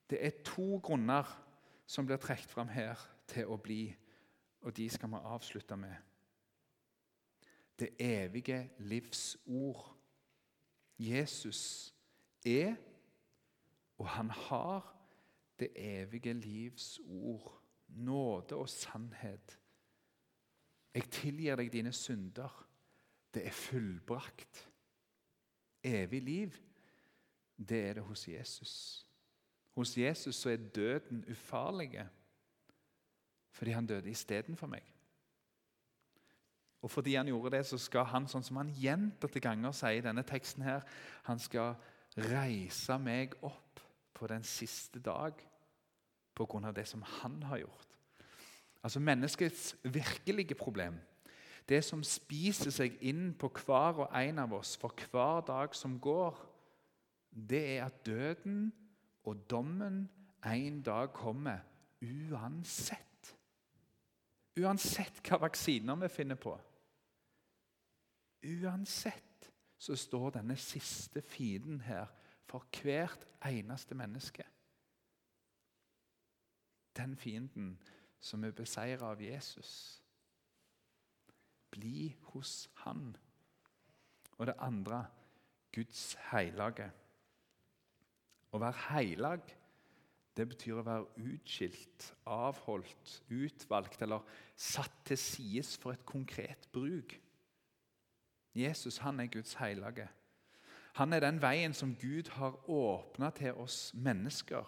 Det 0.10 0.26
er 0.26 0.44
to 0.46 0.78
grunner 0.78 1.46
som 1.86 2.06
blir 2.06 2.18
trukket 2.18 2.52
fram 2.52 2.68
her 2.68 3.00
til 3.28 3.48
å 3.48 3.58
bli, 3.58 3.96
og 4.62 4.78
de 4.78 4.90
skal 4.90 5.10
vi 5.10 5.22
avslutte 5.24 5.78
med. 5.78 5.96
Det 7.80 7.90
evige 8.00 8.70
livs 8.78 9.38
ord. 9.46 9.95
Jesus 11.00 11.94
er, 12.46 12.76
og 13.98 14.10
han 14.10 14.30
har, 14.30 14.92
det 15.60 15.70
evige 15.76 16.34
livs 16.34 17.00
ord. 17.06 17.62
Nåde 17.88 18.56
og 18.56 18.70
sannhet. 18.70 19.60
Jeg 20.94 21.10
tilgir 21.12 21.56
deg 21.56 21.72
dine 21.72 21.94
synder. 21.94 22.52
Det 23.34 23.46
er 23.48 23.56
fullbrakt. 23.56 24.70
Evig 25.84 26.22
liv, 26.22 26.52
det 27.58 27.82
er 27.90 27.94
det 27.94 28.04
hos 28.04 28.28
Jesus. 28.28 29.06
Hos 29.76 29.98
Jesus 29.98 30.36
så 30.36 30.50
er 30.50 30.58
døden 30.76 31.26
ufarlig 31.32 32.08
fordi 33.56 33.72
han 33.72 33.88
døde 33.88 34.10
istedenfor 34.10 34.68
meg. 34.68 34.95
Og 36.86 36.92
fordi 36.92 37.16
han 37.18 37.28
gjorde 37.28 37.56
det, 37.58 37.64
så 37.66 37.80
skal 37.82 38.06
han, 38.12 38.28
sånn 38.30 38.44
som 38.46 38.60
han 38.62 38.70
gjentatte 38.78 39.42
ganger 39.42 39.74
sier 39.74 39.98
i 39.98 40.06
denne 40.06 40.22
teksten, 40.28 40.62
her, 40.68 40.84
han 41.26 41.42
skal 41.42 41.74
reise 42.30 43.00
meg 43.02 43.34
opp 43.42 43.82
på 44.16 44.30
den 44.30 44.46
siste 44.46 45.02
dag 45.04 45.42
av 46.38 46.74
det 46.76 46.86
som 46.86 47.02
han 47.22 47.40
har 47.50 47.64
gjort. 47.64 47.96
Altså 48.84 49.00
Menneskets 49.00 49.76
virkelige 49.82 50.56
problem, 50.56 51.00
det 51.66 51.80
som 51.82 52.04
spiser 52.06 52.70
seg 52.70 53.00
inn 53.02 53.32
på 53.34 53.50
hver 53.64 54.04
og 54.04 54.12
en 54.14 54.44
av 54.44 54.54
oss 54.54 54.76
for 54.78 54.94
hver 55.10 55.42
dag 55.48 55.74
som 55.74 55.98
går, 56.00 56.38
det 57.32 57.64
er 57.78 57.88
at 57.88 58.06
døden 58.06 58.70
og 59.26 59.42
dommen 59.50 60.04
en 60.46 60.82
dag 60.86 61.10
kommer 61.16 61.64
uansett. 62.04 63.34
Uansett 64.60 65.24
hva 65.26 65.42
vaksiner 65.48 65.98
vi 66.06 66.12
finner 66.14 66.38
på. 66.38 66.54
Uansett 68.46 69.50
så 69.78 69.96
står 69.98 70.38
denne 70.38 70.56
siste 70.58 71.22
fienden 71.22 71.82
her 71.82 72.06
for 72.46 72.66
hvert 72.82 73.26
eneste 73.46 73.98
menneske. 73.98 74.46
Den 76.96 77.18
fienden 77.18 77.76
som 78.20 78.44
er 78.44 78.56
beseira 78.56 79.12
av 79.12 79.22
Jesus. 79.22 80.02
Bli 81.72 82.16
hos 82.32 82.70
Han. 82.86 83.16
Og 84.38 84.48
det 84.48 84.56
andre 84.60 85.06
Guds 85.76 86.16
hellige. 86.32 86.88
Å 88.56 88.62
være 88.62 88.84
heilag, 88.90 89.52
det 90.36 90.46
betyr 90.52 90.80
å 90.80 90.86
være 90.88 91.28
utskilt, 91.34 92.10
avholdt, 92.28 93.20
utvalgt 93.32 94.02
eller 94.04 94.24
satt 94.56 95.04
til 95.08 95.20
sides 95.20 95.76
for 95.80 95.96
et 95.96 96.06
konkret 96.08 96.68
bruk. 96.76 97.18
Jesus 98.56 98.98
han 98.98 99.20
er 99.20 99.28
Guds 99.28 99.54
hellige. 99.54 100.08
Han 100.96 101.14
er 101.14 101.20
den 101.20 101.42
veien 101.42 101.74
som 101.74 101.96
Gud 101.96 102.30
har 102.30 102.70
åpna 102.70 103.30
til 103.30 103.54
oss 103.54 103.94
mennesker. 103.94 104.64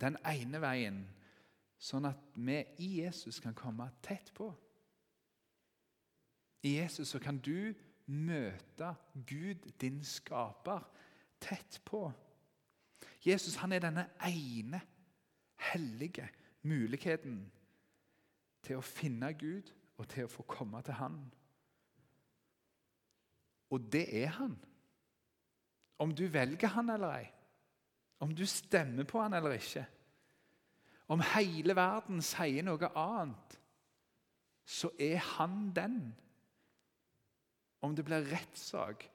Den 0.00 0.18
ene 0.26 0.60
veien, 0.60 1.00
sånn 1.78 2.06
at 2.10 2.20
vi 2.36 2.58
i 2.84 2.90
Jesus 3.00 3.40
kan 3.40 3.56
komme 3.56 3.88
tett 4.04 4.30
på. 4.36 4.50
I 6.62 6.76
Jesus 6.76 7.08
så 7.14 7.18
kan 7.22 7.38
du 7.38 7.72
møte 8.06 8.92
Gud, 9.26 9.70
din 9.80 10.02
skaper, 10.04 10.84
tett 11.40 11.80
på. 11.84 12.10
Jesus 13.24 13.56
han 13.62 13.72
er 13.72 13.82
denne 13.82 14.08
ene 14.26 14.80
hellige 15.72 16.28
muligheten 16.62 17.40
til 18.62 18.78
å 18.78 18.84
finne 18.84 19.32
Gud 19.38 19.72
og 19.98 20.08
til 20.10 20.26
å 20.26 20.32
få 20.32 20.44
komme 20.48 20.82
til 20.82 20.98
Han. 20.98 21.18
Og 23.70 23.84
det 23.92 24.06
er 24.22 24.32
Han. 24.38 24.56
Om 25.98 26.14
du 26.14 26.26
velger 26.26 26.68
Han 26.76 26.90
eller 26.90 27.14
ei, 27.18 27.26
om 28.20 28.34
du 28.34 28.46
stemmer 28.46 29.04
på 29.04 29.20
Han 29.22 29.34
eller 29.34 29.56
ikke, 29.58 29.84
om 31.08 31.22
hele 31.34 31.76
verden 31.76 32.20
sier 32.24 32.64
noe 32.66 32.90
annet, 32.98 33.58
så 34.68 34.90
er 35.00 35.16
Han 35.36 35.70
den. 35.76 36.00
Om 37.80 37.94
det 37.96 38.04
blir 38.04 38.26
rettssak 38.32 39.06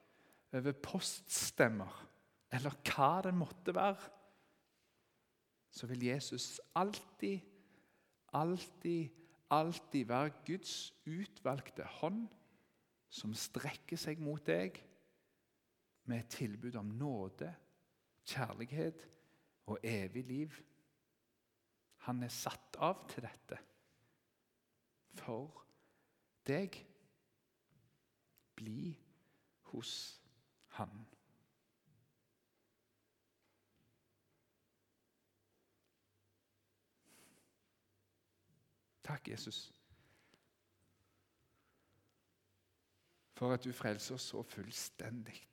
over 0.54 0.74
poststemmer 0.82 2.00
eller 2.54 2.76
hva 2.86 3.18
det 3.26 3.34
måtte 3.34 3.74
være, 3.74 4.10
så 5.74 5.88
vil 5.90 6.06
Jesus 6.06 6.60
alltid, 6.78 7.40
alltid, 8.32 9.10
alltid 9.50 10.06
være 10.06 10.32
Guds 10.46 10.94
utvalgte 11.10 11.86
hånd 11.98 12.28
som 13.14 13.34
strekker 13.38 14.00
seg 14.00 14.22
mot 14.22 14.42
deg 14.46 14.80
med 16.10 16.24
et 16.24 16.32
tilbud 16.34 16.74
om 16.80 16.90
nåde, 16.98 17.52
kjærlighet 18.26 19.04
og 19.70 19.78
evig 19.86 20.24
liv. 20.26 20.56
Han 22.08 22.22
er 22.26 22.32
satt 22.32 22.76
av 22.82 23.06
til 23.08 23.24
dette 23.24 23.60
for 25.14 25.62
deg. 26.48 26.76
Bli 28.58 28.92
hos 29.70 29.94
Han. 30.74 31.06
Takk, 39.04 39.28
Jesus, 39.28 39.68
for 43.34 43.52
at 43.52 43.64
du 43.64 43.72
frelser 43.72 44.14
oss 44.14 44.22
så 44.30 44.42
fullstendig. 44.42 45.48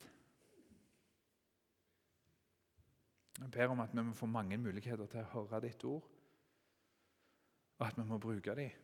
Jeg 3.40 3.52
ber 3.52 3.68
om 3.68 3.80
at 3.80 3.94
vi 3.94 4.02
må 4.02 4.14
få 4.14 4.26
mange 4.26 4.58
muligheter 4.58 5.06
til 5.06 5.24
å 5.24 5.30
høre 5.34 5.62
ditt 5.64 5.84
ord, 5.90 6.06
og 7.80 7.88
at 7.88 7.98
vi 7.98 8.06
må 8.06 8.20
bruke 8.22 8.56
dem, 8.56 8.76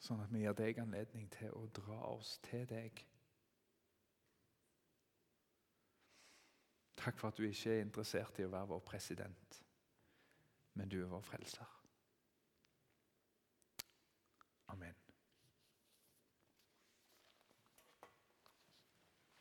sånn 0.00 0.22
at 0.24 0.32
vi 0.32 0.44
gir 0.44 0.56
deg 0.56 0.80
anledning 0.80 1.28
til 1.32 1.52
å 1.52 1.66
dra 1.76 2.00
oss 2.14 2.38
til 2.46 2.64
deg. 2.68 3.04
Takk 6.96 7.20
for 7.20 7.28
at 7.28 7.36
du 7.36 7.44
ikke 7.44 7.74
er 7.74 7.84
interessert 7.84 8.40
i 8.40 8.48
å 8.48 8.52
være 8.52 8.72
vår 8.72 8.84
president, 8.88 9.62
men 10.74 10.88
du 10.88 11.02
er 11.02 11.10
vår 11.12 11.24
frelser. 11.28 11.80
Amen. 14.72 15.03